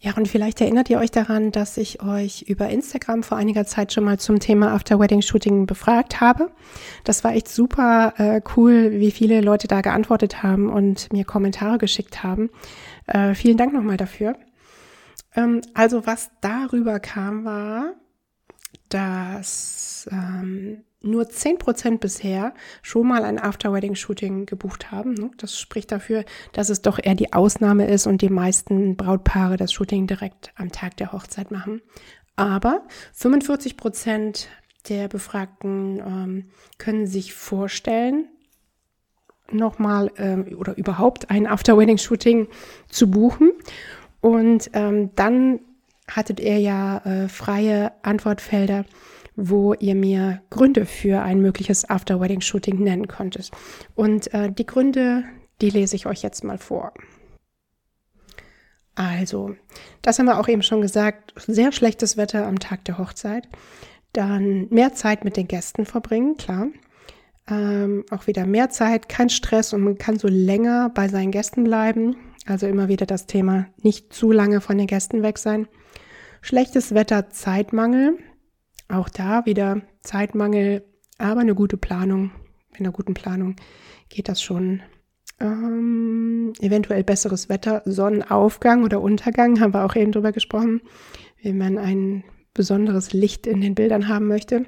Ja, 0.00 0.16
und 0.16 0.28
vielleicht 0.28 0.60
erinnert 0.60 0.88
ihr 0.90 0.98
euch 1.00 1.10
daran, 1.10 1.50
dass 1.50 1.76
ich 1.76 2.00
euch 2.00 2.42
über 2.42 2.68
Instagram 2.68 3.24
vor 3.24 3.36
einiger 3.36 3.66
Zeit 3.66 3.92
schon 3.92 4.04
mal 4.04 4.16
zum 4.16 4.38
Thema 4.38 4.72
After 4.72 5.00
Wedding 5.00 5.22
Shooting 5.22 5.66
befragt 5.66 6.20
habe. 6.20 6.52
Das 7.02 7.24
war 7.24 7.34
echt 7.34 7.48
super 7.48 8.14
äh, 8.16 8.40
cool, 8.56 8.92
wie 8.92 9.10
viele 9.10 9.40
Leute 9.40 9.66
da 9.66 9.80
geantwortet 9.80 10.44
haben 10.44 10.70
und 10.70 11.12
mir 11.12 11.24
Kommentare 11.24 11.78
geschickt 11.78 12.22
haben. 12.22 12.48
Äh, 13.08 13.34
vielen 13.34 13.56
Dank 13.56 13.72
nochmal 13.72 13.96
dafür. 13.96 14.36
Ähm, 15.34 15.62
also 15.74 16.06
was 16.06 16.30
darüber 16.40 17.00
kam, 17.00 17.44
war, 17.44 17.94
dass 18.88 20.08
ähm, 20.12 20.84
nur 21.00 21.28
zehn 21.28 21.58
Prozent 21.58 22.00
bisher 22.00 22.54
schon 22.82 23.06
mal 23.06 23.24
ein 23.24 23.38
After-Wedding-Shooting 23.38 24.46
gebucht 24.46 24.90
haben. 24.90 25.14
Ne? 25.14 25.30
Das 25.38 25.58
spricht 25.58 25.92
dafür, 25.92 26.24
dass 26.52 26.70
es 26.70 26.82
doch 26.82 26.98
eher 27.02 27.14
die 27.14 27.32
Ausnahme 27.32 27.86
ist 27.86 28.06
und 28.06 28.20
die 28.20 28.30
meisten 28.30 28.96
Brautpaare 28.96 29.56
das 29.56 29.72
Shooting 29.72 30.06
direkt 30.06 30.52
am 30.56 30.70
Tag 30.70 30.96
der 30.96 31.12
Hochzeit 31.12 31.50
machen. 31.50 31.82
Aber 32.36 32.86
45 33.14 33.76
Prozent 33.76 34.48
der 34.88 35.08
Befragten 35.08 35.98
ähm, 35.98 36.44
können 36.78 37.06
sich 37.06 37.34
vorstellen, 37.34 38.28
nochmal 39.50 40.10
ähm, 40.16 40.56
oder 40.56 40.76
überhaupt 40.76 41.30
ein 41.30 41.46
After-Wedding-Shooting 41.46 42.48
zu 42.88 43.10
buchen. 43.10 43.52
Und 44.20 44.70
ähm, 44.72 45.10
dann 45.14 45.60
hattet 46.08 46.40
ihr 46.40 46.58
ja 46.58 46.98
äh, 46.98 47.28
freie 47.28 47.92
Antwortfelder, 48.02 48.84
wo 49.36 49.74
ihr 49.74 49.94
mir 49.94 50.42
Gründe 50.50 50.86
für 50.86 51.22
ein 51.22 51.40
mögliches 51.40 51.88
After-Wedding-Shooting 51.88 52.82
nennen 52.82 53.08
konntet. 53.08 53.50
Und 53.94 54.32
äh, 54.34 54.50
die 54.50 54.66
Gründe, 54.66 55.24
die 55.60 55.70
lese 55.70 55.96
ich 55.96 56.06
euch 56.06 56.22
jetzt 56.22 56.44
mal 56.44 56.58
vor. 56.58 56.92
Also, 58.94 59.54
das 60.02 60.18
haben 60.18 60.26
wir 60.26 60.40
auch 60.40 60.48
eben 60.48 60.62
schon 60.62 60.80
gesagt, 60.80 61.32
sehr 61.36 61.70
schlechtes 61.70 62.16
Wetter 62.16 62.46
am 62.46 62.58
Tag 62.58 62.84
der 62.84 62.98
Hochzeit. 62.98 63.48
Dann 64.12 64.66
mehr 64.70 64.92
Zeit 64.94 65.24
mit 65.24 65.36
den 65.36 65.46
Gästen 65.46 65.86
verbringen, 65.86 66.36
klar. 66.36 66.66
Ähm, 67.50 68.04
auch 68.10 68.26
wieder 68.26 68.46
mehr 68.46 68.68
Zeit, 68.68 69.08
kein 69.08 69.30
Stress 69.30 69.72
und 69.72 69.82
man 69.82 69.96
kann 69.96 70.18
so 70.18 70.28
länger 70.28 70.90
bei 70.94 71.08
seinen 71.08 71.30
Gästen 71.30 71.64
bleiben. 71.64 72.16
Also 72.46 72.66
immer 72.66 72.88
wieder 72.88 73.06
das 73.06 73.26
Thema, 73.26 73.66
nicht 73.82 74.12
zu 74.12 74.32
lange 74.32 74.60
von 74.60 74.78
den 74.78 74.86
Gästen 74.86 75.22
weg 75.22 75.38
sein. 75.38 75.68
Schlechtes 76.40 76.94
Wetter, 76.94 77.30
Zeitmangel. 77.30 78.18
Auch 78.88 79.08
da 79.08 79.44
wieder 79.44 79.82
Zeitmangel, 80.02 80.84
aber 81.18 81.40
eine 81.40 81.54
gute 81.54 81.76
Planung. 81.76 82.30
Mit 82.70 82.80
einer 82.80 82.92
guten 82.92 83.14
Planung 83.14 83.56
geht 84.08 84.28
das 84.28 84.40
schon 84.42 84.82
ähm, 85.40 86.52
eventuell 86.60 87.04
besseres 87.04 87.48
Wetter, 87.48 87.82
Sonnenaufgang 87.84 88.84
oder 88.84 89.00
Untergang, 89.00 89.60
haben 89.60 89.74
wir 89.74 89.84
auch 89.84 89.94
eben 89.94 90.12
drüber 90.12 90.32
gesprochen, 90.32 90.80
wenn 91.42 91.58
man 91.58 91.78
ein 91.78 92.24
besonderes 92.54 93.12
Licht 93.12 93.46
in 93.46 93.60
den 93.60 93.74
Bildern 93.74 94.08
haben 94.08 94.26
möchte. 94.26 94.66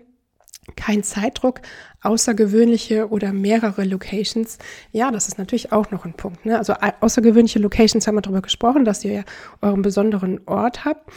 Kein 0.77 1.03
Zeitdruck, 1.03 1.61
außergewöhnliche 2.03 3.09
oder 3.11 3.33
mehrere 3.33 3.85
Locations. 3.85 4.59
Ja, 4.93 5.11
das 5.11 5.29
ist 5.29 5.39
natürlich 5.39 5.73
auch 5.73 5.91
noch 5.91 6.05
ein 6.05 6.15
Punkt. 6.15 6.47
Ne? 6.47 6.59
Also 6.59 6.75
außergewöhnliche 7.01 7.59
Locations 7.59 8.07
haben 8.07 8.17
wir 8.17 8.23
darüber 8.23 8.43
gesprochen, 8.43 8.85
dass 8.85 9.05
ihr 9.05 9.13
ja 9.13 9.23
euren 9.61 9.83
besonderen 9.83 10.41
Ort 10.47 10.85
habt 10.85 11.11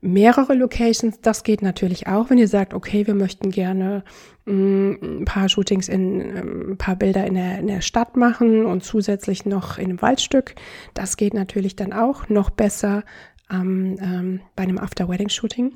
mehrere 0.00 0.54
Locations. 0.54 1.20
Das 1.20 1.44
geht 1.44 1.62
natürlich 1.62 2.06
auch, 2.06 2.30
wenn 2.30 2.38
ihr 2.38 2.48
sagt, 2.48 2.74
okay, 2.74 3.06
wir 3.06 3.14
möchten 3.14 3.50
gerne 3.50 4.02
mm, 4.46 4.92
ein 5.02 5.24
paar 5.24 5.48
Shootings 5.48 5.88
in 5.88 6.20
ähm, 6.20 6.70
ein 6.72 6.78
paar 6.78 6.96
Bilder 6.96 7.26
in 7.26 7.34
der, 7.34 7.58
in 7.58 7.66
der 7.66 7.80
Stadt 7.80 8.16
machen 8.16 8.64
und 8.66 8.82
zusätzlich 8.82 9.44
noch 9.44 9.78
in 9.78 9.86
einem 9.86 10.02
Waldstück. 10.02 10.54
Das 10.94 11.16
geht 11.16 11.34
natürlich 11.34 11.76
dann 11.76 11.92
auch 11.92 12.28
noch 12.28 12.50
besser 12.50 13.04
ähm, 13.50 13.96
ähm, 14.00 14.40
bei 14.56 14.62
einem 14.62 14.78
After-Wedding-Shooting. 14.78 15.72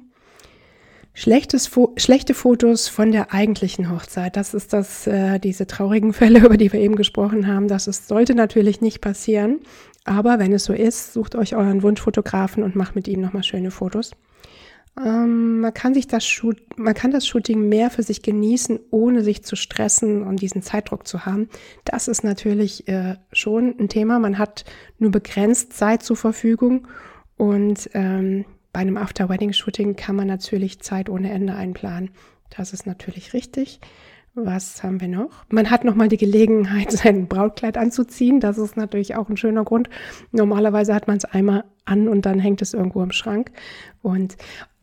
Fo 1.15 1.93
schlechte 1.97 2.35
Fotos 2.35 2.89
von 2.89 3.13
der 3.13 3.33
eigentlichen 3.33 3.91
Hochzeit. 3.91 4.37
Das 4.37 4.53
ist 4.53 4.73
das, 4.73 5.07
äh, 5.07 5.39
diese 5.39 5.67
traurigen 5.67 6.13
Fälle, 6.15 6.41
über 6.41 6.57
die 6.57 6.73
wir 6.73 6.81
eben 6.81 6.97
gesprochen 6.97 7.47
haben. 7.47 7.69
Das 7.69 7.87
ist, 7.87 8.09
sollte 8.09 8.35
natürlich 8.35 8.81
nicht 8.81 9.01
passieren. 9.01 9.61
Aber 10.05 10.39
wenn 10.39 10.53
es 10.53 10.65
so 10.65 10.73
ist, 10.73 11.15
sucht 11.15 11.35
euch 11.35 11.57
euren 11.57 11.83
Wunschfotografen 11.83 12.63
und 12.63 12.77
macht 12.77 12.95
mit 12.95 13.09
ihm 13.09 13.21
nochmal 13.21 13.43
schöne 13.43 13.71
Fotos. 13.71 14.11
Ähm, 15.03 15.61
man 15.61 15.75
kann 15.75 15.95
sich 15.95 16.07
das 16.07 16.25
Shoot, 16.25 16.57
man 16.77 16.95
kann 16.95 17.11
das 17.11 17.27
Shooting 17.27 17.69
mehr 17.69 17.91
für 17.91 18.03
sich 18.03 18.23
genießen, 18.23 18.79
ohne 18.91 19.23
sich 19.23 19.45
zu 19.45 19.57
stressen 19.57 20.23
und 20.23 20.41
diesen 20.41 20.63
Zeitdruck 20.63 21.07
zu 21.07 21.27
haben. 21.27 21.49
Das 21.85 22.07
ist 22.07 22.23
natürlich 22.23 22.87
äh, 22.87 23.17
schon 23.33 23.75
ein 23.79 23.89
Thema. 23.89 24.19
Man 24.19 24.39
hat 24.39 24.65
nur 24.99 25.11
begrenzt 25.11 25.73
Zeit 25.73 26.03
zur 26.03 26.17
Verfügung 26.17 26.87
und 27.37 27.91
ähm, 27.95 28.45
bei 28.75 28.81
einem 28.81 28.97
After-Wedding-Shooting 28.97 29.95
kann 29.95 30.17
man 30.17 30.27
natürlich 30.27 30.81
Zeit 30.81 31.09
ohne 31.09 31.31
Ende 31.31 31.55
einplanen. 31.55 32.11
Das 32.51 32.73
ist 32.73 32.87
natürlich 32.87 33.33
richtig. 33.33 33.81
Was 34.35 34.83
haben 34.83 35.01
wir 35.01 35.07
noch? 35.07 35.45
Man 35.49 35.71
hat 35.71 35.85
nochmal 35.85 36.09
die 36.09 36.17
Gelegenheit, 36.17 36.91
sein 36.93 37.29
Brautkleid 37.29 37.79
anzuziehen. 37.79 38.41
Das 38.41 38.59
ist 38.59 38.77
natürlich 38.77 39.15
auch 39.15 39.29
ein 39.29 39.37
schöner 39.37 39.63
Grund. 39.63 39.89
Normalerweise 40.33 40.93
hat 40.93 41.07
man 41.07 41.17
es 41.17 41.25
einmal 41.25 41.65
an 41.85 42.09
und 42.09 42.27
dann 42.27 42.41
hängt 42.41 42.63
es 42.63 42.75
irgendwo 42.75 43.01
im 43.05 43.13
Schrank. 43.13 43.53
Und 44.03 44.37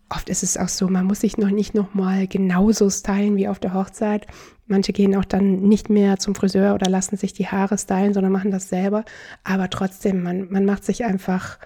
oft 0.09 0.29
ist 0.29 0.41
es 0.41 0.55
auch 0.55 0.69
so, 0.69 0.87
man 0.87 1.05
muss 1.05 1.19
sich 1.19 1.37
noch 1.37 1.51
nicht 1.51 1.75
nochmal 1.75 2.27
genauso 2.27 2.89
stylen 2.89 3.35
wie 3.35 3.49
auf 3.49 3.59
der 3.59 3.73
Hochzeit. 3.73 4.25
Manche 4.67 4.93
gehen 4.93 5.17
auch 5.17 5.25
dann 5.25 5.63
nicht 5.63 5.89
mehr 5.89 6.17
zum 6.17 6.33
Friseur 6.33 6.75
oder 6.75 6.89
lassen 6.89 7.17
sich 7.17 7.33
die 7.33 7.47
Haare 7.47 7.77
stylen, 7.77 8.13
sondern 8.13 8.31
machen 8.31 8.51
das 8.51 8.69
selber. 8.69 9.03
Aber 9.43 9.69
trotzdem, 9.69 10.23
man, 10.23 10.49
man 10.49 10.63
macht 10.63 10.85
sich 10.85 11.03
einfach 11.03 11.59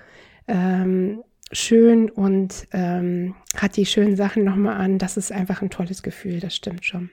ähm, 0.48 1.22
schön 1.51 2.10
und 2.10 2.67
ähm, 2.71 3.36
hat 3.55 3.77
die 3.77 3.86
schönen 3.86 4.15
Sachen 4.15 4.43
nochmal 4.43 4.77
an. 4.77 4.97
Das 4.97 5.17
ist 5.17 5.31
einfach 5.31 5.62
ein 5.62 5.69
tolles 5.69 6.03
Gefühl, 6.03 6.39
das 6.39 6.55
stimmt 6.55 6.86
schon. 6.86 7.10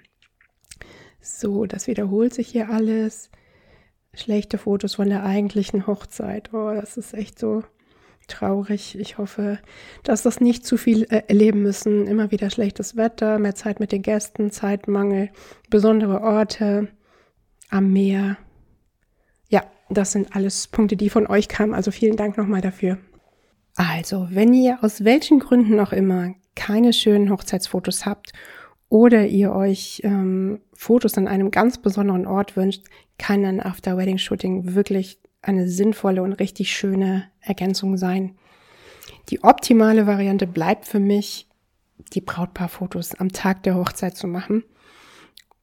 So, 1.20 1.66
das 1.66 1.86
wiederholt 1.86 2.34
sich 2.34 2.48
hier 2.48 2.70
alles. 2.70 3.30
Schlechte 4.14 4.58
Fotos 4.58 4.96
von 4.96 5.08
der 5.08 5.24
eigentlichen 5.24 5.86
Hochzeit. 5.86 6.52
Oh, 6.52 6.72
das 6.74 6.96
ist 6.96 7.14
echt 7.14 7.38
so 7.38 7.62
traurig. 8.28 8.98
Ich 8.98 9.18
hoffe, 9.18 9.58
dass 10.02 10.22
das 10.22 10.40
nicht 10.40 10.66
zu 10.66 10.76
viel 10.76 11.04
äh, 11.04 11.22
erleben 11.28 11.62
müssen. 11.62 12.06
Immer 12.06 12.30
wieder 12.30 12.50
schlechtes 12.50 12.96
Wetter, 12.96 13.38
mehr 13.38 13.54
Zeit 13.54 13.80
mit 13.80 13.92
den 13.92 14.02
Gästen, 14.02 14.50
Zeitmangel, 14.50 15.30
besondere 15.70 16.20
Orte 16.20 16.88
am 17.70 17.92
Meer. 17.92 18.36
Ja, 19.48 19.64
das 19.88 20.12
sind 20.12 20.34
alles 20.34 20.66
Punkte, 20.66 20.96
die 20.96 21.10
von 21.10 21.26
euch 21.26 21.48
kamen. 21.48 21.74
Also 21.74 21.90
vielen 21.90 22.16
Dank 22.16 22.36
nochmal 22.36 22.60
dafür. 22.60 22.98
Also, 23.74 24.28
wenn 24.30 24.52
ihr 24.52 24.82
aus 24.82 25.04
welchen 25.04 25.38
Gründen 25.38 25.80
auch 25.80 25.92
immer 25.92 26.34
keine 26.54 26.92
schönen 26.92 27.30
Hochzeitsfotos 27.30 28.04
habt 28.04 28.32
oder 28.88 29.26
ihr 29.26 29.52
euch 29.52 30.02
ähm, 30.04 30.60
Fotos 30.74 31.16
an 31.16 31.28
einem 31.28 31.50
ganz 31.50 31.78
besonderen 31.78 32.26
Ort 32.26 32.56
wünscht, 32.56 32.84
kann 33.18 33.44
ein 33.44 33.60
After-Wedding-Shooting 33.60 34.74
wirklich 34.74 35.18
eine 35.40 35.68
sinnvolle 35.68 36.22
und 36.22 36.34
richtig 36.34 36.72
schöne 36.72 37.28
Ergänzung 37.40 37.96
sein. 37.96 38.36
Die 39.30 39.42
optimale 39.42 40.06
Variante 40.06 40.46
bleibt 40.46 40.86
für 40.86 41.00
mich, 41.00 41.48
die 42.12 42.20
Brautpaarfotos 42.20 43.14
am 43.14 43.32
Tag 43.32 43.62
der 43.62 43.76
Hochzeit 43.76 44.16
zu 44.16 44.26
machen. 44.26 44.64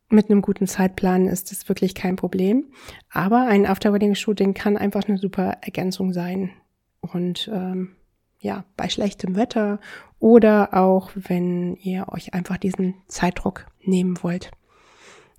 Mit 0.10 0.30
einem 0.30 0.41
guten 0.41 0.65
Zeitplan 0.65 1.28
ist 1.28 1.52
das 1.52 1.69
wirklich 1.69 1.93
kein 1.93 2.15
Problem. 2.15 2.65
Aber 3.12 3.45
ein 3.45 3.67
After-Wedding-Shooting 3.67 4.56
kann 4.56 4.76
einfach 4.76 5.08
eine 5.08 5.19
super 5.19 5.58
Ergänzung 5.62 6.13
sein. 6.13 6.50
Und 7.02 7.50
ähm, 7.54 7.95
ja, 8.39 8.63
bei 8.78 8.89
schlechtem 8.89 9.36
Wetter 9.36 9.80
oder 10.19 10.73
auch 10.73 11.12
wenn 11.15 11.75
ihr 11.75 12.08
euch 12.10 12.34
einfach 12.34 12.58
diesen 12.58 12.95
Zeitdruck 13.08 13.65
nehmen 13.82 14.17
wollt. 14.21 14.52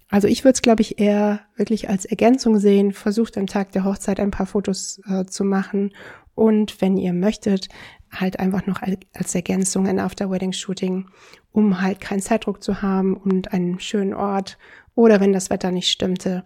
Also 0.09 0.27
ich 0.27 0.45
würde 0.45 0.55
es, 0.55 0.63
glaube 0.63 0.83
ich, 0.83 0.99
eher 0.99 1.41
wirklich 1.57 1.89
als 1.89 2.05
Ergänzung 2.05 2.59
sehen. 2.59 2.93
Versucht 2.93 3.39
am 3.39 3.47
Tag 3.47 3.73
der 3.73 3.85
Hochzeit 3.85 4.19
ein 4.19 4.33
paar 4.33 4.47
Fotos 4.47 5.01
äh, 5.09 5.25
zu 5.25 5.45
machen 5.45 5.93
und 6.35 6.81
wenn 6.81 6.97
ihr 6.97 7.13
möchtet, 7.13 7.69
halt 8.11 8.41
einfach 8.41 8.67
noch 8.67 8.81
als 9.13 9.35
Ergänzung 9.35 9.87
ein 9.87 10.01
After-Wedding-Shooting, 10.01 11.07
um 11.53 11.81
halt 11.81 12.01
keinen 12.01 12.23
Zeitdruck 12.23 12.63
zu 12.63 12.83
haben 12.83 13.17
und 13.17 13.53
einen 13.53 13.79
schönen 13.79 14.15
Ort 14.15 14.59
oder 14.95 15.21
wenn 15.21 15.33
das 15.33 15.51
Wetter 15.51 15.71
nicht 15.71 15.91
stimmte, 15.91 16.45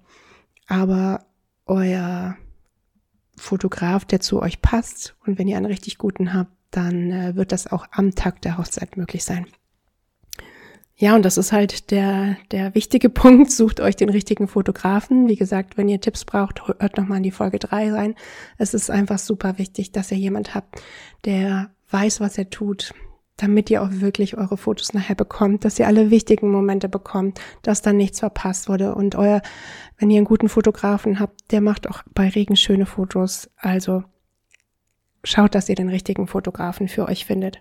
aber 0.67 1.25
euer 1.67 2.37
Fotograf, 3.37 4.05
der 4.05 4.21
zu 4.21 4.41
euch 4.41 4.63
passt. 4.63 5.17
Und 5.27 5.39
wenn 5.39 5.49
ihr 5.49 5.57
einen 5.57 5.67
richtig 5.67 5.99
guten 5.99 6.35
habt, 6.35 6.53
dann 6.71 7.11
äh, 7.11 7.37
wird 7.37 7.53
das 7.53 7.71
auch 7.71 7.87
am 7.91 8.15
Tag 8.15 8.43
der 8.43 8.59
Hochzeit 8.59 8.97
möglich 8.97 9.25
sein. 9.25 9.47
Ja, 10.97 11.17
und 11.17 11.25
das 11.25 11.39
ist 11.39 11.53
halt 11.53 11.91
der, 11.91 12.37
der 12.51 12.75
wichtige 12.75 13.11
Punkt. 13.11 13.51
Sucht 13.51 13.81
euch 13.81 13.97
den 13.97 14.09
richtigen 14.09 14.49
Fotografen. 14.49 15.29
Wie 15.29 15.37
gesagt, 15.37 15.77
wenn 15.77 15.89
ihr 15.89 16.01
Tipps 16.01 16.25
braucht, 16.25 16.67
hört 16.67 16.97
nochmal 16.97 17.19
in 17.19 17.25
die 17.25 17.31
Folge 17.31 17.59
drei 17.59 17.93
rein. 17.93 18.15
Es 18.59 18.75
ist 18.75 18.91
einfach 18.91 19.19
super 19.19 19.59
wichtig, 19.59 19.93
dass 19.93 20.13
ihr 20.13 20.19
jemand 20.19 20.55
habt, 20.55 20.83
der 21.25 21.71
weiß, 21.91 22.21
was 22.21 22.39
er 22.39 22.51
tut, 22.51 22.93
damit 23.37 23.71
ihr 23.71 23.83
auch 23.83 23.91
wirklich 23.91 24.37
eure 24.37 24.57
Fotos 24.57 24.95
nachher 24.95 25.17
bekommt, 25.17 25.65
dass 25.65 25.79
ihr 25.79 25.87
alle 25.87 26.11
wichtigen 26.11 26.51
Momente 26.51 26.89
bekommt, 26.89 27.41
dass 27.63 27.83
dann 27.83 27.97
nichts 27.97 28.21
verpasst 28.21 28.69
wurde. 28.69 28.95
Und 28.95 29.17
euer, 29.17 29.43
wenn 29.99 30.11
ihr 30.11 30.19
einen 30.19 30.27
guten 30.27 30.49
Fotografen 30.49 31.19
habt, 31.19 31.51
der 31.51 31.61
macht 31.61 31.89
auch 31.89 32.03
bei 32.15 32.29
Regen 32.29 32.57
schöne 32.57 32.87
Fotos. 32.87 33.51
Also 33.57 34.05
schaut, 35.25 35.55
dass 35.55 35.69
ihr 35.69 35.75
den 35.75 35.89
richtigen 35.89 36.27
Fotografen 36.27 36.89
für 36.89 37.09
euch 37.09 37.25
findet. 37.25 37.61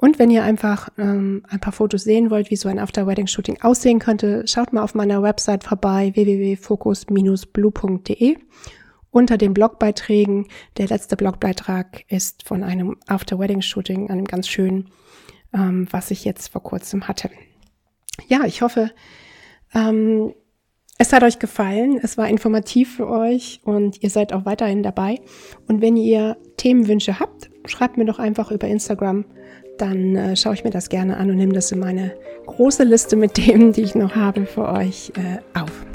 Und 0.00 0.20
wenn 0.20 0.30
ihr 0.30 0.44
einfach 0.44 0.90
ähm, 0.96 1.42
ein 1.48 1.58
paar 1.58 1.72
Fotos 1.72 2.04
sehen 2.04 2.30
wollt, 2.30 2.50
wie 2.50 2.56
so 2.56 2.68
ein 2.68 2.78
After-Wedding-Shooting 2.78 3.62
aussehen 3.62 3.98
könnte, 3.98 4.44
schaut 4.46 4.72
mal 4.72 4.84
auf 4.84 4.94
meiner 4.94 5.22
Website 5.22 5.64
vorbei 5.64 6.12
www.focus-blue.de 6.14 8.38
unter 9.18 9.36
den 9.36 9.52
Blogbeiträgen. 9.52 10.46
Der 10.76 10.86
letzte 10.86 11.16
Blogbeitrag 11.16 12.04
ist 12.08 12.46
von 12.46 12.62
einem 12.62 12.96
After-Wedding-Shooting, 13.08 14.10
einem 14.10 14.24
ganz 14.26 14.48
schönen, 14.48 14.90
ähm, 15.52 15.88
was 15.90 16.12
ich 16.12 16.24
jetzt 16.24 16.52
vor 16.52 16.62
kurzem 16.62 17.08
hatte. 17.08 17.28
Ja, 18.28 18.44
ich 18.44 18.62
hoffe, 18.62 18.92
ähm, 19.74 20.34
es 20.98 21.12
hat 21.12 21.24
euch 21.24 21.40
gefallen, 21.40 21.98
es 22.00 22.16
war 22.16 22.28
informativ 22.28 22.96
für 22.96 23.08
euch 23.08 23.60
und 23.64 24.02
ihr 24.02 24.10
seid 24.10 24.32
auch 24.32 24.44
weiterhin 24.44 24.84
dabei. 24.84 25.20
Und 25.66 25.80
wenn 25.80 25.96
ihr 25.96 26.36
Themenwünsche 26.56 27.18
habt, 27.18 27.50
schreibt 27.66 27.96
mir 27.96 28.04
doch 28.04 28.20
einfach 28.20 28.52
über 28.52 28.68
Instagram. 28.68 29.24
Dann 29.78 30.14
äh, 30.14 30.36
schaue 30.36 30.54
ich 30.54 30.64
mir 30.64 30.70
das 30.70 30.88
gerne 30.88 31.16
an 31.16 31.30
und 31.30 31.36
nehme 31.36 31.52
das 31.52 31.72
in 31.72 31.80
meine 31.80 32.14
große 32.46 32.84
Liste 32.84 33.16
mit 33.16 33.34
Themen, 33.34 33.72
die 33.72 33.82
ich 33.82 33.96
noch 33.96 34.14
habe 34.14 34.46
für 34.46 34.68
euch, 34.68 35.12
äh, 35.16 35.38
auf. 35.58 35.87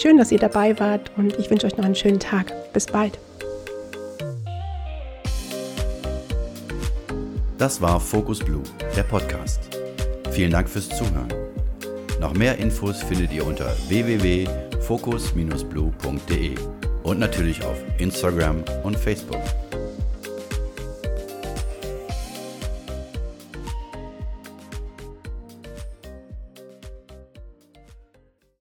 Schön, 0.00 0.16
dass 0.16 0.32
ihr 0.32 0.38
dabei 0.38 0.80
wart 0.80 1.10
und 1.18 1.38
ich 1.38 1.50
wünsche 1.50 1.66
euch 1.66 1.76
noch 1.76 1.84
einen 1.84 1.94
schönen 1.94 2.18
Tag. 2.18 2.72
Bis 2.72 2.86
bald. 2.86 3.18
Das 7.58 7.82
war 7.82 8.00
Focus 8.00 8.38
Blue, 8.38 8.62
der 8.96 9.02
Podcast. 9.02 9.60
Vielen 10.30 10.52
Dank 10.52 10.70
fürs 10.70 10.88
Zuhören. 10.88 11.28
Noch 12.18 12.32
mehr 12.32 12.56
Infos 12.56 13.02
findet 13.02 13.30
ihr 13.30 13.46
unter 13.46 13.76
www.focus-blue.de 13.88 16.54
und 17.02 17.18
natürlich 17.18 17.62
auf 17.62 17.76
Instagram 17.98 18.64
und 18.82 18.96
Facebook. 18.96 19.42